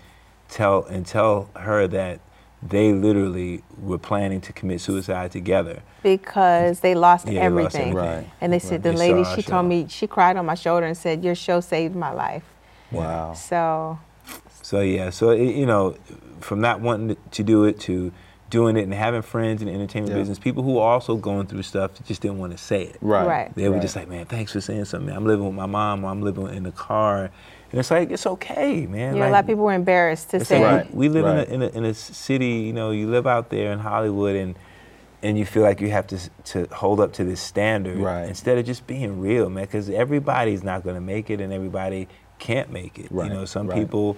tell 0.49 0.85
and 0.85 1.07
tell 1.07 1.49
her 1.57 1.87
that 1.89 2.21
they 2.63 2.93
literally 2.93 3.63
were 3.81 3.99
planning 3.99 4.41
to 4.41 4.53
commit 4.53 4.81
suicide 4.81 5.31
together. 5.33 5.81
because 6.03 6.81
they 6.81 6.95
lost 6.97 7.27
Yeah, 7.29 7.33
they 7.33 7.39
lost 7.49 7.77
everything. 7.77 7.81
everything. 7.97 8.17
Right. 8.17 8.27
And 8.41 8.53
they 8.53 8.59
said 8.59 8.83
They 8.83 8.91
the 8.91 8.97
lady 8.99 9.23
she 9.37 9.43
show. 9.43 9.53
told 9.53 9.67
me 9.67 9.87
she 9.89 10.07
cried 10.09 10.37
on 10.37 10.45
my 10.47 10.55
shoulder 10.57 10.85
and 10.87 10.97
said, 10.97 11.23
"Your 11.25 11.37
show 11.37 11.61
saved 11.61 11.95
my 11.95 12.13
life." 12.13 12.43
Wow. 12.91 13.35
So 13.35 13.99
So 14.63 14.81
yeah, 14.81 15.11
so 15.11 15.31
it, 15.31 15.55
you 15.55 15.67
know, 15.67 15.95
from 16.41 16.61
not 16.61 16.81
wanting 16.81 17.17
to 17.31 17.43
do 17.45 17.65
it 17.65 17.79
to 17.81 18.13
doing 18.53 18.77
it 18.77 18.83
and 18.83 18.93
having 18.93 19.23
friends 19.23 19.63
in 19.63 19.69
the 19.69 19.73
entertainment 19.75 20.13
Yeah. 20.13 20.19
business, 20.21 20.39
people 20.39 20.63
who 20.63 20.79
are 20.79 20.93
also 20.93 21.17
going 21.17 21.47
through 21.47 21.63
stuff 21.63 21.95
that 21.95 22.07
just 22.07 22.21
didn't 22.21 22.39
want 22.39 22.53
to 22.53 22.59
say 22.59 22.83
it. 22.83 22.99
Right. 23.01 23.27
Right. 23.27 23.55
They 23.55 23.67
were 23.71 23.77
right. 23.77 23.83
just 23.83 23.97
like, 23.97 24.09
man, 24.09 24.27
thanks 24.27 24.53
for 24.53 24.61
saying 24.61 24.85
something. 24.85 25.13
I'm 25.15 25.25
living 25.27 25.47
with 25.47 25.55
my 25.55 25.65
mom, 25.67 26.05
or 26.05 26.11
I'm 26.11 26.21
living 26.23 26.47
in 26.55 26.63
the 26.63 26.71
car, 26.73 27.31
and 27.71 27.81
it's 27.81 27.91
like 27.91 28.11
it's 28.11 28.27
okay, 28.27 28.85
man. 28.87 29.15
you 29.15 29.21
know, 29.21 29.29
a 29.29 29.31
lot 29.31 29.41
of 29.41 29.47
people 29.47 29.65
were 29.65 29.73
embarrassed 29.73 30.31
to 30.33 30.45
say, 30.45 30.61
like 30.63 30.85
Right. 30.85 30.95
we, 30.95 31.09
we 31.09 31.15
live 31.15 31.25
right. 31.25 31.49
in, 31.49 31.63
a, 31.63 31.67
in, 31.67 31.75
a, 31.75 31.79
in 31.79 31.85
a 31.87 31.95
city, 31.95 32.47
you 32.69 32.75
know, 32.75 32.91
you 32.91 33.09
live 33.09 33.27
out 33.27 33.49
there 33.49 33.73
in 33.73 33.79
Hollywood, 33.79 34.37
and 34.37 34.55
and 35.25 35.39
you 35.39 35.47
feel 35.47 35.63
like 35.63 35.81
you 35.81 35.89
have 35.91 36.07
to 36.09 36.19
to 36.45 36.67
hold 36.75 37.01
up 37.01 37.15
to 37.15 37.25
this 37.25 37.41
standard 37.41 37.97
Right. 37.97 38.29
instead 38.29 38.59
of 38.59 38.67
just 38.67 38.87
being 38.87 39.19
real, 39.21 39.49
man. 39.49 39.65
Because 39.65 39.89
everybody's 39.89 40.63
not 40.63 40.83
going 40.85 40.97
to 40.97 41.01
make 41.01 41.31
it, 41.31 41.41
and 41.41 41.53
everybody 41.53 42.07
can't 42.39 42.71
make 42.71 42.99
it. 42.99 43.11
Right, 43.11 43.29
You 43.31 43.35
know, 43.39 43.45
some 43.47 43.69
right. 43.69 43.79
people 43.79 44.17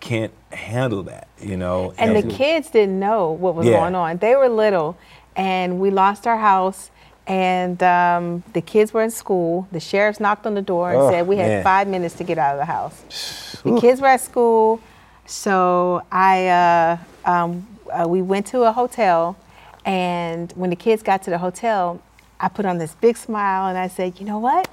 can't 0.00 0.32
handle 0.52 1.02
that. 1.04 1.28
You 1.40 1.56
know, 1.56 1.92
And 1.98 2.14
the 2.14 2.20
And- 2.20 2.30
kids 2.30 2.70
didn't 2.70 2.98
know 2.98 3.30
what 3.30 3.54
was 3.54 3.66
Yeah. 3.66 3.78
going 3.80 3.94
on. 3.94 4.18
They 4.18 4.34
were 4.36 4.48
little, 4.48 4.96
and 5.36 5.80
we 5.80 5.90
lost 5.90 6.26
our 6.26 6.38
house. 6.38 6.90
And 7.26 7.82
um, 7.82 8.42
the 8.54 8.62
kids 8.62 8.94
were 8.94 9.02
in 9.02 9.10
school. 9.10 9.66
The 9.70 9.80
sheriffs 9.80 10.18
knocked 10.18 10.46
on 10.46 10.54
the 10.54 10.62
door 10.62 10.90
and 10.92 10.98
Oh, 11.02 11.10
said 11.10 11.26
we 11.26 11.36
had 11.36 11.48
man. 11.48 11.62
five 11.62 11.86
minutes 11.86 12.14
to 12.14 12.24
get 12.24 12.38
out 12.38 12.54
of 12.54 12.58
the 12.58 12.64
house. 12.64 13.02
The 13.64 13.78
kids 13.80 14.00
were 14.00 14.06
at 14.06 14.20
school, 14.22 14.80
so 15.26 16.00
I 16.12 16.46
uh, 16.48 16.96
um, 17.26 17.66
uh, 17.92 18.06
we 18.08 18.22
went 18.22 18.46
to 18.46 18.62
a 18.62 18.72
hotel, 18.72 19.36
and 19.84 20.52
when 20.56 20.70
the 20.70 20.76
kids 20.76 21.02
got 21.02 21.22
to 21.24 21.30
the 21.30 21.38
hotel, 21.38 22.00
I 22.40 22.48
put 22.48 22.64
on 22.64 22.78
this 22.78 22.94
big 22.94 23.16
smile 23.16 23.66
and 23.68 23.76
I 23.76 23.88
said, 23.88 24.20
you 24.20 24.24
know 24.26 24.38
what? 24.38 24.68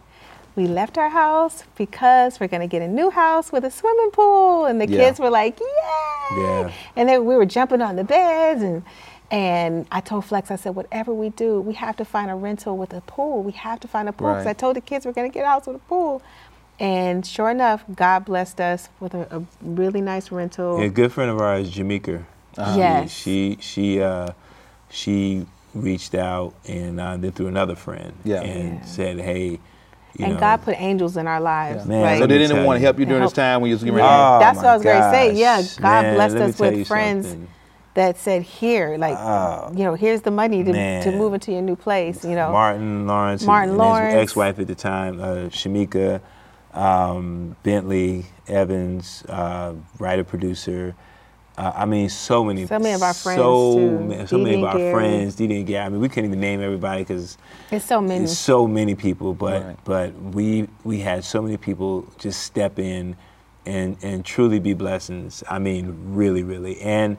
We 0.56 0.68
left 0.68 0.98
our 0.98 1.10
house 1.10 1.64
because 1.78 2.40
we're 2.40 2.48
gonna 2.48 2.68
get 2.68 2.82
a 2.82 2.88
new 2.88 3.10
house 3.10 3.52
with 3.52 3.66
a 3.66 3.72
swimming 3.72 4.12
pool, 4.12 4.66
and 4.66 4.80
the 4.80 4.88
Yeah. 4.88 4.98
kids 5.06 5.20
were 5.20 5.30
like, 5.30 5.60
"Yay!" 5.60 6.38
Yeah. 6.42 6.72
And 6.96 7.10
then 7.10 7.26
we 7.26 7.36
were 7.36 7.46
jumping 7.46 7.82
on 7.82 7.96
the 7.98 8.04
beds, 8.04 8.62
and 8.62 8.84
and 9.32 9.88
I 9.92 10.02
told 10.02 10.24
Flex, 10.26 10.52
I 10.52 10.56
said, 10.56 10.76
whatever 10.76 11.12
we 11.12 11.30
do, 11.30 11.60
we 11.60 11.74
have 11.74 11.98
to 11.98 12.06
find 12.06 12.30
a 12.30 12.36
rental 12.36 12.78
with 12.78 12.94
a 12.94 13.02
pool. 13.02 13.42
We 13.42 13.54
have 13.54 13.80
to 13.80 13.88
find 13.88 14.08
a 14.08 14.14
pool 14.14 14.28
because 14.30 14.46
Right. 14.46 14.52
I 14.52 14.54
told 14.54 14.76
the 14.76 14.82
kids 14.82 15.04
we're 15.04 15.14
gonna 15.14 15.30
get 15.30 15.44
a 15.44 15.48
house 15.48 15.66
with 15.66 15.78
a 15.78 15.80
pool. 15.80 16.22
And 16.80 17.26
sure 17.26 17.50
enough, 17.50 17.84
God 17.96 18.24
blessed 18.26 18.62
us 18.62 18.90
with 19.00 19.16
a, 19.16 19.26
a 19.38 19.42
really 19.64 20.00
nice 20.00 20.32
rental. 20.32 20.78
Yeah, 20.80 20.86
a 20.86 20.90
good 20.90 21.12
friend 21.12 21.32
of 21.32 21.42
ours, 21.42 21.72
Jamaica. 21.72 22.24
Yes. 22.58 23.12
She 23.12 23.58
she 23.60 24.00
uh, 24.02 24.30
she 24.90 25.48
reached 25.74 26.14
out 26.16 26.54
and 26.68 27.00
uh, 27.02 27.18
then 27.18 27.32
through 27.32 27.48
another 27.48 27.76
friend 27.76 28.14
Yeah. 28.24 28.42
and 28.42 28.76
Yeah. 28.80 28.86
said, 28.86 29.20
hey, 29.20 29.60
you 30.18 30.26
and 30.26 30.36
know, 30.36 30.40
God 30.40 30.62
put 30.64 30.80
angels 30.80 31.18
in 31.18 31.28
our 31.28 31.42
lives. 31.42 31.86
Man, 31.86 32.04
right? 32.04 32.20
So 32.20 32.28
they 32.28 32.38
didn't 32.38 32.64
want 32.64 32.78
to 32.78 32.82
help 32.82 33.00
you 33.00 33.06
during 33.06 33.24
this 33.24 33.34
time 33.34 33.62
when 33.62 33.70
you 33.70 33.76
was 33.76 33.84
getting 33.84 33.96
ready. 33.96 34.08
Oh, 34.08 34.40
That's 34.40 34.58
what 34.58 34.66
I 34.66 34.76
was 34.76 34.84
gonna 34.84 35.12
say. 35.12 35.34
Yeah. 35.34 35.62
God 35.78 36.04
Man, 36.04 36.16
blessed 36.16 36.36
us 36.36 36.60
with 36.60 36.88
friends 36.88 37.28
something. 37.30 37.48
that 37.96 38.18
said, 38.18 38.44
"Here, 38.44 38.98
like, 38.98 39.18
Oh, 39.18 39.72
you 39.76 39.84
know, 39.84 39.96
here's 39.96 40.22
the 40.22 40.32
money 40.32 40.64
to, 40.64 40.72
to 41.04 41.12
move 41.12 41.34
into 41.34 41.52
your 41.52 41.62
new 41.62 41.76
place." 41.76 42.24
You 42.24 42.36
know, 42.36 42.52
Martin 42.52 43.08
Lawrence, 43.08 43.44
Martin 43.44 43.70
and 43.72 43.78
Lawrence. 43.78 44.14
his 44.14 44.24
ex-wife 44.24 44.60
at 44.60 44.68
the 44.68 44.76
time, 44.76 45.20
uh, 45.20 45.50
Shamika 45.50 46.22
um, 46.76 47.56
Bentley 47.64 48.26
Evans, 48.48 49.24
uh, 49.30 49.74
writer 50.00 50.24
producer. 50.24 50.96
Uh, 51.58 51.72
I 51.74 51.86
mean, 51.86 52.10
so 52.10 52.44
many, 52.44 52.66
So 52.68 52.80
many 52.80 52.94
of 52.94 53.02
our 53.02 53.14
friends, 53.14 53.40
so, 53.40 53.76
too. 53.78 54.00
ma- 54.00 54.26
so 54.26 54.38
many 54.38 54.56
of 54.56 54.64
our 54.66 54.78
Gary. 54.78 54.92
friends. 54.94 55.36
Dee 55.36 55.48
Dee 55.48 55.58
and 55.58 55.68
Gary. 55.68 55.86
I 55.86 55.90
mean, 55.90 56.02
we 56.02 56.10
couldn't 56.10 56.26
even 56.26 56.42
name 56.42 56.62
everybody 56.62 57.04
because 57.04 57.38
it's 57.72 57.86
so 57.86 58.02
many. 58.02 58.26
It's 58.26 58.38
so 58.38 58.68
many 58.68 58.94
people, 58.96 59.34
but 59.34 59.64
Right. 59.64 59.78
but 59.86 60.14
we 60.34 60.68
we 60.84 61.00
had 61.00 61.24
so 61.24 61.42
many 61.42 61.56
people 61.56 62.06
just 62.20 62.42
step 62.44 62.78
in 62.78 63.16
and 63.66 63.96
and 64.04 64.26
truly 64.26 64.60
be 64.60 64.74
blessings. 64.74 65.44
I 65.50 65.60
mean, 65.60 65.96
really, 66.14 66.44
really. 66.44 66.80
And 66.82 67.16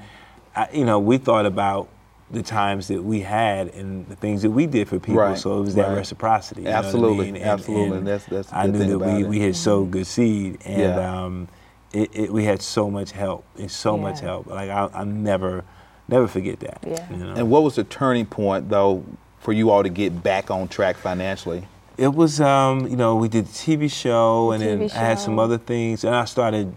I, 0.55 0.69
you 0.71 0.85
know, 0.85 0.99
we 0.99 1.17
thought 1.17 1.47
about 1.47 1.89
the 2.31 2.43
times 2.43 2.89
that 2.89 3.03
we 3.03 3.21
had 3.21 3.69
and 3.69 4.07
the 4.09 4.17
things 4.17 4.43
that 4.43 4.51
we 4.51 4.67
did 4.67 4.87
for 4.89 4.99
people. 4.99 5.23
Right, 5.23 5.39
So 5.39 5.59
it 5.59 5.63
was 5.63 5.77
that 5.77 5.89
right. 5.89 5.97
reciprocity. 5.97 6.63
you 6.63 6.65
know 6.69 6.73
what 6.75 6.85
I 6.85 6.87
Absolutely, 6.89 7.33
mean? 7.33 7.43
absolutely. 7.43 8.01
That's- 8.01 8.25
that's 8.29 8.53
I 8.53 8.67
knew 8.67 8.81
thing 8.81 8.89
that 8.89 8.97
about 8.97 9.17
we 9.17 9.23
it. 9.25 9.29
we 9.29 9.41
had 9.41 9.57
sowed 9.57 9.93
good 9.93 10.07
seed, 10.07 10.59
and 10.67 10.81
Yeah. 10.83 11.25
um, 11.25 11.49
it, 11.97 12.11
it, 12.13 12.33
we 12.33 12.45
had 12.45 12.61
so 12.61 12.91
much 12.91 13.13
help. 13.13 13.45
and 13.59 13.71
so 13.71 13.97
much 13.97 14.21
help. 14.21 14.47
Like 14.47 14.71
I, 14.71 14.89
I 14.93 15.05
never 15.05 15.65
never 16.09 16.29
forget 16.29 16.61
that. 16.61 16.79
Yeah. 16.87 17.11
You 17.11 17.17
know? 17.17 17.35
And 17.35 17.51
what 17.51 17.63
was 17.63 17.77
the 17.77 17.85
turning 17.85 18.27
point 18.27 18.69
though 18.69 19.05
for 19.41 19.53
you 19.53 19.71
all 19.71 19.83
to 19.83 19.89
get 19.89 20.23
back 20.23 20.51
on 20.51 20.69
track 20.69 20.97
financially? 20.97 21.67
It 21.97 22.15
was, 22.15 22.43
um, 22.43 22.87
you 22.89 22.97
know, 22.97 23.17
we 23.17 23.29
did 23.29 23.47
the 23.47 23.53
TV 23.53 23.91
show, 23.91 24.51
and 24.53 24.63
then 24.63 24.81
TV 24.81 24.95
I 24.95 24.99
had 24.99 25.19
some 25.19 25.39
other 25.39 25.57
things, 25.57 26.05
and 26.05 26.15
I 26.15 26.27
started 26.27 26.75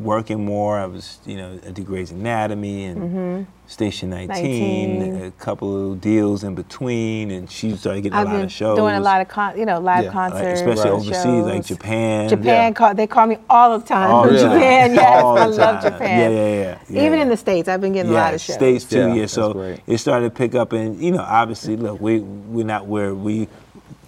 working 0.00 0.44
more. 0.44 0.78
I 0.78 0.86
was, 0.86 1.18
you 1.26 1.36
know, 1.36 1.58
I 1.66 1.70
did 1.70 1.86
Grey's 1.86 2.10
Anatomy 2.10 2.84
and 2.84 3.00
mm-hmm. 3.00 3.42
Station 3.66 4.10
19, 4.10 4.98
19. 4.98 5.24
a 5.24 5.30
couple 5.32 5.92
of 5.92 6.00
deals 6.00 6.42
in 6.44 6.54
between, 6.54 7.30
and 7.30 7.50
she 7.50 7.76
started 7.76 8.02
getting 8.02 8.16
I've 8.16 8.26
a 8.26 8.30
lot 8.30 8.36
been 8.36 8.44
of 8.46 8.52
shows. 8.52 8.78
doing 8.78 8.94
a 8.94 9.00
lot 9.00 9.20
of 9.20 9.28
con- 9.28 9.58
you 9.58 9.66
know 9.66 9.78
live 9.78 10.04
Yeah, 10.04 10.10
like, 10.10 10.32
like, 10.32 10.32
concerts, 10.32 10.60
especially 10.60 10.90
Right. 10.90 11.00
overseas, 11.00 11.44
like 11.44 11.54
shows. 11.56 11.66
Japan. 11.66 12.28
Japan, 12.28 12.44
Yeah. 12.46 12.72
call, 12.72 12.94
they 12.94 13.06
call 13.06 13.26
me 13.26 13.38
all 13.50 13.78
the 13.78 13.84
time 13.84 14.10
All 14.10 14.24
from 14.24 14.34
the. 14.34 14.40
Japan. 14.40 14.94
Yes, 14.94 15.22
All 15.22 15.38
I 15.38 15.44
love 15.46 15.82
time. 15.82 15.92
Japan. 15.92 16.18
Yeah, 16.32 16.38
yeah, 16.38 16.54
yeah, 16.62 16.78
yeah. 16.88 17.06
Even 17.06 17.18
in 17.20 17.28
the 17.28 17.36
states, 17.36 17.68
I've 17.68 17.80
been 17.80 17.92
getting 17.92 18.12
a 18.12 18.14
lot 18.14 18.32
of 18.34 18.40
shows. 18.40 18.56
States 18.56 18.84
too, 18.84 18.98
Yeah, 18.98 19.14
yeah. 19.14 19.26
So 19.26 19.52
great. 19.52 19.80
it 19.86 19.98
started 19.98 20.30
to 20.30 20.34
pick 20.34 20.54
up, 20.54 20.72
and 20.72 20.98
you 21.00 21.12
know, 21.12 21.22
obviously, 21.22 21.76
look, 21.76 22.00
we 22.00 22.20
we're 22.20 22.64
not 22.64 22.86
where 22.86 23.14
we 23.14 23.48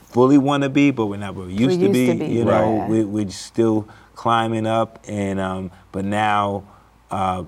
fully 0.08 0.38
want 0.38 0.62
to 0.62 0.68
be, 0.68 0.90
but 0.90 1.06
we're 1.06 1.16
not 1.16 1.34
where 1.34 1.46
we 1.46 1.52
used, 1.52 1.78
used 1.78 1.80
to, 1.80 1.88
be, 1.90 2.06
to 2.06 2.14
be, 2.14 2.26
You 2.26 2.44
know, 2.44 2.78
right. 2.80 2.90
we, 2.90 3.04
we're 3.04 3.28
still 3.30 3.86
climbing 4.20 4.66
up, 4.66 5.02
and 5.08 5.40
um, 5.40 5.70
but 5.92 6.04
now 6.04 6.62
uh, 7.10 7.42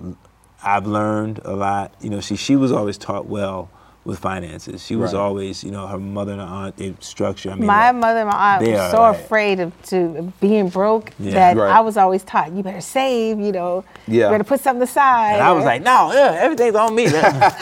I've 0.63 0.87
learned 0.87 1.39
a 1.45 1.55
lot. 1.55 1.95
You 2.01 2.09
know, 2.09 2.21
see, 2.21 2.37
she 2.37 2.57
was 2.57 2.73
always 2.73 2.97
taught 2.97 3.27
well 3.27 3.69
with 4.05 4.19
finances. 4.19 4.85
She 4.85 4.97
was 4.97 5.13
Right. 5.15 5.21
always, 5.21 5.63
you 5.63 5.71
know, 5.71 5.87
her 5.87 5.99
mother 5.99 6.33
and 6.33 6.41
her 6.41 6.47
aunt, 6.47 6.77
they 6.77 6.93
structure. 6.99 7.51
I 7.53 7.55
mean, 7.55 7.67
my 7.67 7.93
like, 7.93 8.01
mother 8.01 8.19
and 8.21 8.29
my 8.31 8.55
aunt 8.57 8.67
were 8.67 8.91
so 8.91 9.01
like- 9.03 9.17
afraid 9.21 9.61
of 9.61 9.71
to 9.91 10.33
being 10.41 10.69
broke 10.71 11.13
Yeah. 11.21 11.33
that 11.35 11.57
Right. 11.57 11.71
I 11.71 11.81
was 11.81 11.97
always 11.97 12.25
taught 12.25 12.51
you 12.53 12.65
better 12.65 12.81
save. 12.81 13.39
You 13.39 13.53
know, 13.53 13.85
Yeah. 14.09 14.25
you 14.25 14.31
better 14.33 14.43
put 14.45 14.61
something 14.61 14.83
aside. 14.83 15.35
and 15.35 15.43
I 15.43 15.53
was 15.53 15.65
like, 15.65 15.83
no, 15.83 16.11
yeah, 16.13 16.37
everything's 16.41 16.75
on 16.75 16.95
me. 16.97 17.07
Let's 17.11 17.57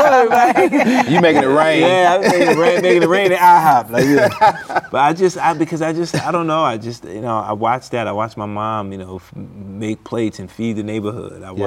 go, 0.00 0.04
everybody. 0.04 1.10
You 1.12 1.20
making 1.20 1.42
it 1.42 1.46
rain. 1.46 1.82
Yeah, 1.82 2.14
I 2.14 2.18
was 2.18 2.28
making 2.32 2.48
it 2.48 2.56
rain, 2.56 2.82
making 2.82 3.02
it 3.02 3.08
rain 3.08 3.32
at 3.32 3.38
IHOP. 3.40 3.90
Like, 3.90 4.04
yeah. 4.06 4.80
But 4.90 4.98
I 5.00 5.12
just, 5.12 5.36
I 5.38 5.52
because 5.52 5.82
I 5.82 5.92
just, 5.92 6.14
I 6.26 6.32
don't 6.32 6.46
know. 6.46 6.62
I 6.62 6.78
just, 6.78 7.04
you 7.04 7.20
know, 7.20 7.36
I 7.38 7.52
watched 7.52 7.90
that. 7.92 8.06
I 8.08 8.12
watched 8.12 8.36
my 8.36 8.46
mom, 8.46 8.90
you 8.92 8.98
know, 8.98 9.20
make 9.34 10.02
plates 10.04 10.38
and 10.38 10.50
feed 10.50 10.76
the 10.76 10.82
neighborhood. 10.82 11.42
I 11.42 11.52
Yeah. 11.52 11.66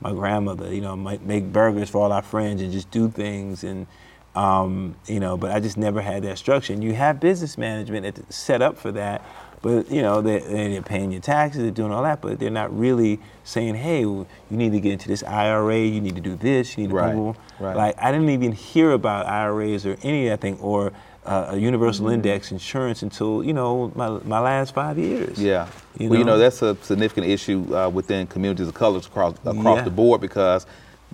My 0.00 0.12
grandmother, 0.12 0.72
you 0.72 0.80
know, 0.80 0.96
ma- 0.96 1.16
make 1.22 1.52
burgers 1.52 1.90
for 1.90 2.02
all 2.02 2.12
our 2.12 2.22
friends 2.22 2.62
and 2.62 2.72
just 2.72 2.90
do 2.90 3.08
things 3.10 3.64
and. 3.64 3.86
Um, 4.34 4.94
you 5.08 5.18
know, 5.18 5.36
but 5.36 5.50
I 5.50 5.58
just 5.58 5.76
never 5.76 6.00
had 6.00 6.22
that 6.22 6.38
structure. 6.38 6.72
And 6.72 6.84
you 6.84 6.92
have 6.94 7.18
business 7.18 7.58
management 7.58 8.32
set 8.32 8.62
up 8.62 8.78
for 8.78 8.92
that, 8.92 9.24
but 9.62 9.90
you 9.90 10.00
know, 10.00 10.20
they're, 10.20 10.38
they're 10.38 10.82
paying 10.82 11.10
your 11.10 11.22
taxes, 11.22 11.62
they're 11.62 11.72
doing 11.72 11.90
all 11.90 12.04
that, 12.04 12.20
but 12.20 12.38
they're 12.38 12.48
not 12.50 12.76
really 12.76 13.18
saying, 13.42 13.74
hey, 13.74 14.00
you 14.02 14.26
need 14.48 14.70
to 14.72 14.80
get 14.80 14.92
into 14.92 15.08
this 15.08 15.24
IRA, 15.24 15.80
you 15.80 16.00
need 16.00 16.14
to 16.14 16.20
do 16.20 16.36
this, 16.36 16.76
you 16.76 16.84
need 16.84 16.90
to 16.90 16.94
Right, 16.94 17.14
boom. 17.14 17.34
right. 17.58 17.76
Like 17.76 17.98
I 18.00 18.12
didn't 18.12 18.28
even 18.28 18.52
hear 18.52 18.92
about 18.92 19.26
IRAs 19.26 19.84
or 19.84 19.96
any 20.04 20.28
of 20.28 20.32
that 20.38 20.40
thing 20.40 20.60
or 20.60 20.92
uh, 21.28 21.50
a 21.54 21.56
universal 21.58 22.06
Mm-hmm. 22.06 22.14
index 22.14 22.50
insurance 22.52 23.02
until 23.02 23.44
you 23.44 23.52
know 23.52 23.92
my, 23.94 24.08
my 24.24 24.40
last 24.40 24.74
five 24.74 24.98
years. 24.98 25.38
Yeah. 25.40 25.68
You 25.98 26.08
well, 26.08 26.18
you 26.18 26.24
know 26.24 26.32
know? 26.32 26.38
that's 26.38 26.62
a 26.62 26.74
significant 26.82 27.26
issue 27.26 27.66
uh, 27.76 27.88
within 27.88 28.26
communities 28.26 28.68
of 28.68 28.74
colors 28.74 29.06
across 29.06 29.34
across 29.44 29.78
Yeah. 29.78 29.84
the 29.84 29.90
board 29.90 30.20
because 30.20 30.66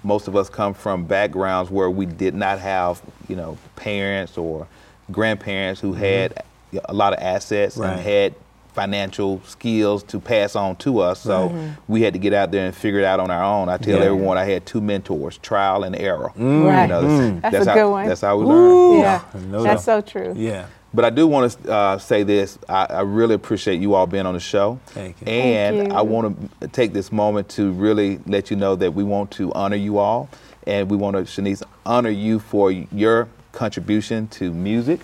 most 0.02 0.28
of 0.28 0.36
us 0.36 0.48
come 0.50 0.74
from 0.74 1.04
backgrounds 1.06 1.70
where 1.70 1.90
we 1.90 2.06
did 2.06 2.34
not 2.34 2.58
have 2.60 3.02
you 3.28 3.36
know 3.36 3.58
parents 3.76 4.38
or 4.38 4.66
grandparents 5.10 5.80
who 5.80 5.92
had 5.94 6.42
a 6.84 6.94
lot 6.94 7.12
of 7.12 7.18
assets 7.20 7.74
Mm-hmm. 7.76 7.82
Right. 7.82 7.92
and 7.92 8.00
had 8.00 8.34
financial 8.74 9.40
skills 9.46 10.02
to 10.02 10.20
pass 10.20 10.56
on 10.56 10.76
to 10.76 10.98
us. 10.98 11.20
So 11.20 11.54
we 11.88 12.02
had 12.02 12.12
to 12.12 12.18
get 12.18 12.32
out 12.32 12.50
there 12.50 12.66
and 12.66 12.74
figure 12.74 12.98
it 13.00 13.04
out 13.04 13.20
on 13.20 13.30
our 13.30 13.42
own. 13.42 13.68
I 13.68 13.76
tell 13.78 13.98
Yeah. 13.98 14.04
everyone 14.06 14.36
I 14.36 14.44
had 14.44 14.66
two 14.66 14.80
mentors, 14.80 15.38
trial 15.38 15.84
and 15.84 15.94
error. 15.96 16.32
Right. 16.36 16.82
You 16.82 16.88
know, 16.88 17.02
Mm. 17.04 17.40
That's 17.42 17.66
a 17.66 17.70
how, 17.70 17.74
good 17.76 17.90
one. 17.90 18.08
That's 18.08 18.20
how 18.20 18.36
we 18.36 18.44
learn. 18.44 18.98
yeah, 19.00 19.20
No 19.48 19.62
that's 19.62 19.84
so 19.84 20.00
true. 20.00 20.34
Yeah. 20.36 20.66
But 20.92 21.04
I 21.04 21.10
do 21.10 21.26
want 21.26 21.50
to 21.62 21.72
uh, 21.72 21.98
say 21.98 22.22
this. 22.22 22.56
I, 22.68 22.86
I 22.88 23.00
really 23.00 23.34
appreciate 23.34 23.80
you 23.80 23.94
all 23.94 24.06
being 24.06 24.26
on 24.26 24.34
the 24.34 24.40
show. 24.40 24.78
Thank 24.86 25.20
you. 25.20 25.26
And 25.26 25.76
Thank 25.78 25.92
you. 25.92 25.98
I 25.98 26.02
want 26.02 26.60
to 26.60 26.68
take 26.68 26.92
this 26.92 27.10
moment 27.10 27.48
to 27.50 27.72
really 27.72 28.20
let 28.26 28.48
you 28.50 28.56
know 28.56 28.76
that 28.76 28.94
we 28.94 29.02
want 29.02 29.30
to 29.32 29.52
honor 29.54 29.76
you 29.76 29.98
all. 29.98 30.28
And 30.66 30.88
we 30.90 30.96
want 30.96 31.16
to, 31.16 31.22
Shanice, 31.22 31.62
honor 31.84 32.10
you 32.10 32.38
for 32.38 32.70
your 32.70 33.28
contribution 33.52 34.28
to 34.28 34.52
music 34.52 35.00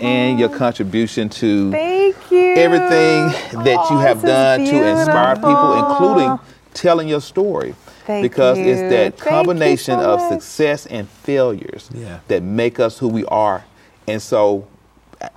and 0.00 0.38
your 0.38 0.48
contribution 0.48 1.28
to 1.28 1.70
Thank 1.70 2.16
you. 2.30 2.54
everything 2.56 3.28
that 3.64 3.86
you 3.90 3.96
Oh, 3.96 3.98
have 3.98 4.22
done 4.22 4.64
to 4.64 4.88
inspire 4.88 5.36
people, 5.36 5.74
including 5.90 6.38
telling 6.74 7.08
your 7.08 7.20
story. 7.20 7.74
Thank 8.06 8.22
because 8.22 8.58
it's 8.58 8.80
that 8.82 9.16
Thank 9.18 9.18
combination 9.18 9.98
so 9.98 10.12
of 10.14 10.20
much. 10.20 10.32
success 10.32 10.84
and 10.86 11.08
failures 11.08 11.88
Yeah. 11.94 12.18
that 12.28 12.42
make 12.42 12.78
us 12.78 12.98
who 12.98 13.08
we 13.08 13.24
are. 13.26 13.64
And 14.06 14.20
so 14.20 14.66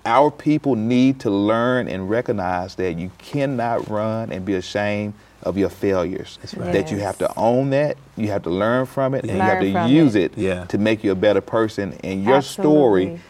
our 0.06 0.30
people 0.32 0.76
need 0.76 1.22
to 1.22 1.30
learn 1.30 1.88
and 1.88 2.10
recognize 2.10 2.76
that 2.76 2.98
you 2.98 3.10
cannot 3.20 3.90
run 3.90 4.34
and 4.34 4.44
be 4.44 4.56
ashamed 4.56 5.14
of 5.44 5.58
your 5.58 5.70
failures. 5.70 6.40
right. 6.58 6.74
That 6.74 6.92
you 6.92 6.98
have 6.98 7.18
to 7.20 7.32
own 7.38 7.70
that, 7.70 7.96
you 8.18 8.28
have 8.32 8.44
to 8.44 8.50
learn 8.50 8.86
from 8.86 9.14
it, 9.14 9.24
and 9.24 9.32
you 9.38 9.40
have 9.42 9.60
to 9.62 9.88
use 9.88 10.16
it. 10.16 10.34
it, 10.34 10.38
Yeah. 10.38 10.66
to 10.66 10.78
make 10.78 11.06
you 11.06 11.12
a 11.12 11.16
better 11.16 11.40
person. 11.40 11.94
And 12.04 12.24
your 12.26 12.42
story 12.42 13.04
Absolutely. 13.04 13.22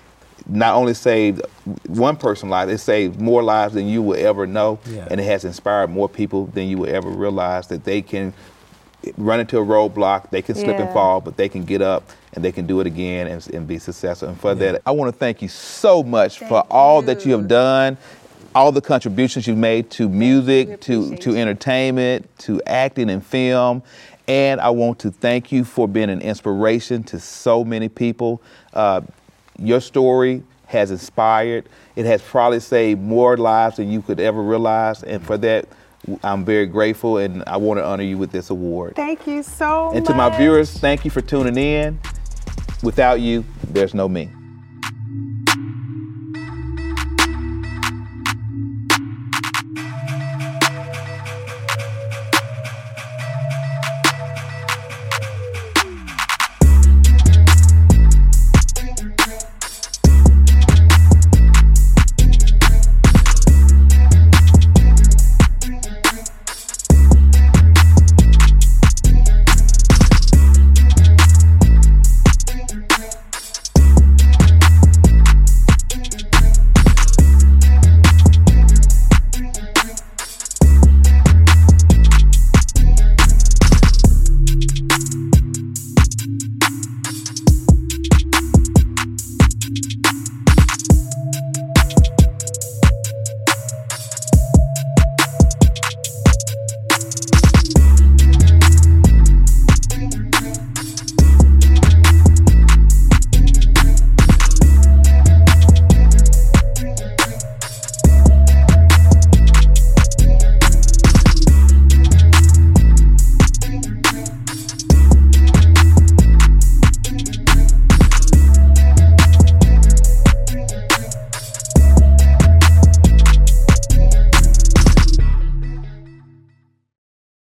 Not 0.49 0.75
only 0.75 0.93
saved 0.93 1.41
one 1.87 2.15
person's 2.15 2.49
life, 2.51 2.69
it 2.69 2.77
saved 2.77 3.19
more 3.19 3.43
lives 3.43 3.73
than 3.73 3.87
you 3.87 4.01
will 4.01 4.17
ever 4.17 4.47
know, 4.47 4.79
Yeah. 4.85 5.07
and 5.11 5.19
it 5.19 5.25
has 5.25 5.43
inspired 5.45 5.89
more 5.89 6.07
people 6.07 6.45
than 6.47 6.67
you 6.67 6.77
will 6.77 6.89
ever 6.93 7.09
realize 7.09 7.67
that 7.67 7.83
they 7.83 8.01
can 8.01 8.33
run 9.17 9.39
into 9.39 9.57
a 9.57 9.63
roadblock, 9.65 10.29
they 10.31 10.41
can 10.41 10.55
slip 10.55 10.77
and 10.79 10.91
fall, 10.91 11.21
but 11.21 11.37
they 11.37 11.47
can 11.47 11.63
get 11.63 11.81
up 11.81 12.03
and 12.33 12.43
they 12.43 12.51
can 12.51 12.65
do 12.65 12.79
it 12.79 12.87
again 12.87 13.27
and, 13.27 13.47
and 13.53 13.67
be 13.67 13.77
successful. 13.77 14.29
And 14.29 14.39
for 14.39 14.55
that, 14.55 14.81
I 14.85 14.91
want 14.91 15.13
to 15.13 15.17
thank 15.17 15.41
you 15.41 15.47
so 15.47 16.03
much 16.03 16.39
for 16.39 16.61
all 16.69 17.01
that 17.03 17.25
you 17.25 17.31
have 17.33 17.47
done, 17.47 17.97
all 18.55 18.71
the 18.71 18.81
contributions 18.81 19.47
you've 19.47 19.57
made 19.57 19.89
to 19.91 20.09
music, 20.09 20.81
to, 20.81 21.15
to 21.17 21.35
entertainment, 21.37 22.27
to 22.39 22.61
acting 22.65 23.09
and 23.09 23.23
film. 23.25 23.83
And 24.27 24.59
I 24.59 24.71
want 24.71 24.99
to 24.99 25.11
thank 25.11 25.51
you 25.51 25.63
for 25.63 25.87
being 25.87 26.09
an 26.09 26.21
inspiration 26.21 27.03
to 27.05 27.19
so 27.19 27.63
many 27.63 27.87
people. 27.87 28.41
Uh, 28.73 29.01
your 29.57 29.81
story 29.81 30.43
has 30.67 30.91
inspired. 30.91 31.67
It 31.95 32.05
has 32.05 32.21
probably 32.21 32.59
saved 32.59 33.01
more 33.01 33.37
lives 33.37 33.77
than 33.77 33.89
you 33.89 34.01
could 34.01 34.19
ever 34.19 34.41
realize. 34.41 35.03
And 35.03 35.25
for 35.25 35.37
that, 35.37 35.67
I'm 36.23 36.45
very 36.45 36.67
grateful, 36.67 37.17
and 37.17 37.43
I 37.47 37.57
want 37.57 37.79
to 37.79 37.85
honor 37.85 38.03
you 38.03 38.17
with 38.17 38.31
this 38.31 38.49
award. 38.49 38.95
Thank 38.95 39.27
you 39.27 39.43
so 39.43 39.87
much. 39.87 39.97
And 39.97 40.05
to 40.05 40.13
my 40.13 40.35
viewers, 40.37 40.71
thank 40.77 41.03
you 41.03 41.11
for 41.11 41.21
tuning 41.21 41.57
in. 41.57 41.99
Without 42.83 43.19
you, 43.19 43.43
there's 43.63 43.93
no 43.93 44.07
me. 44.07 44.29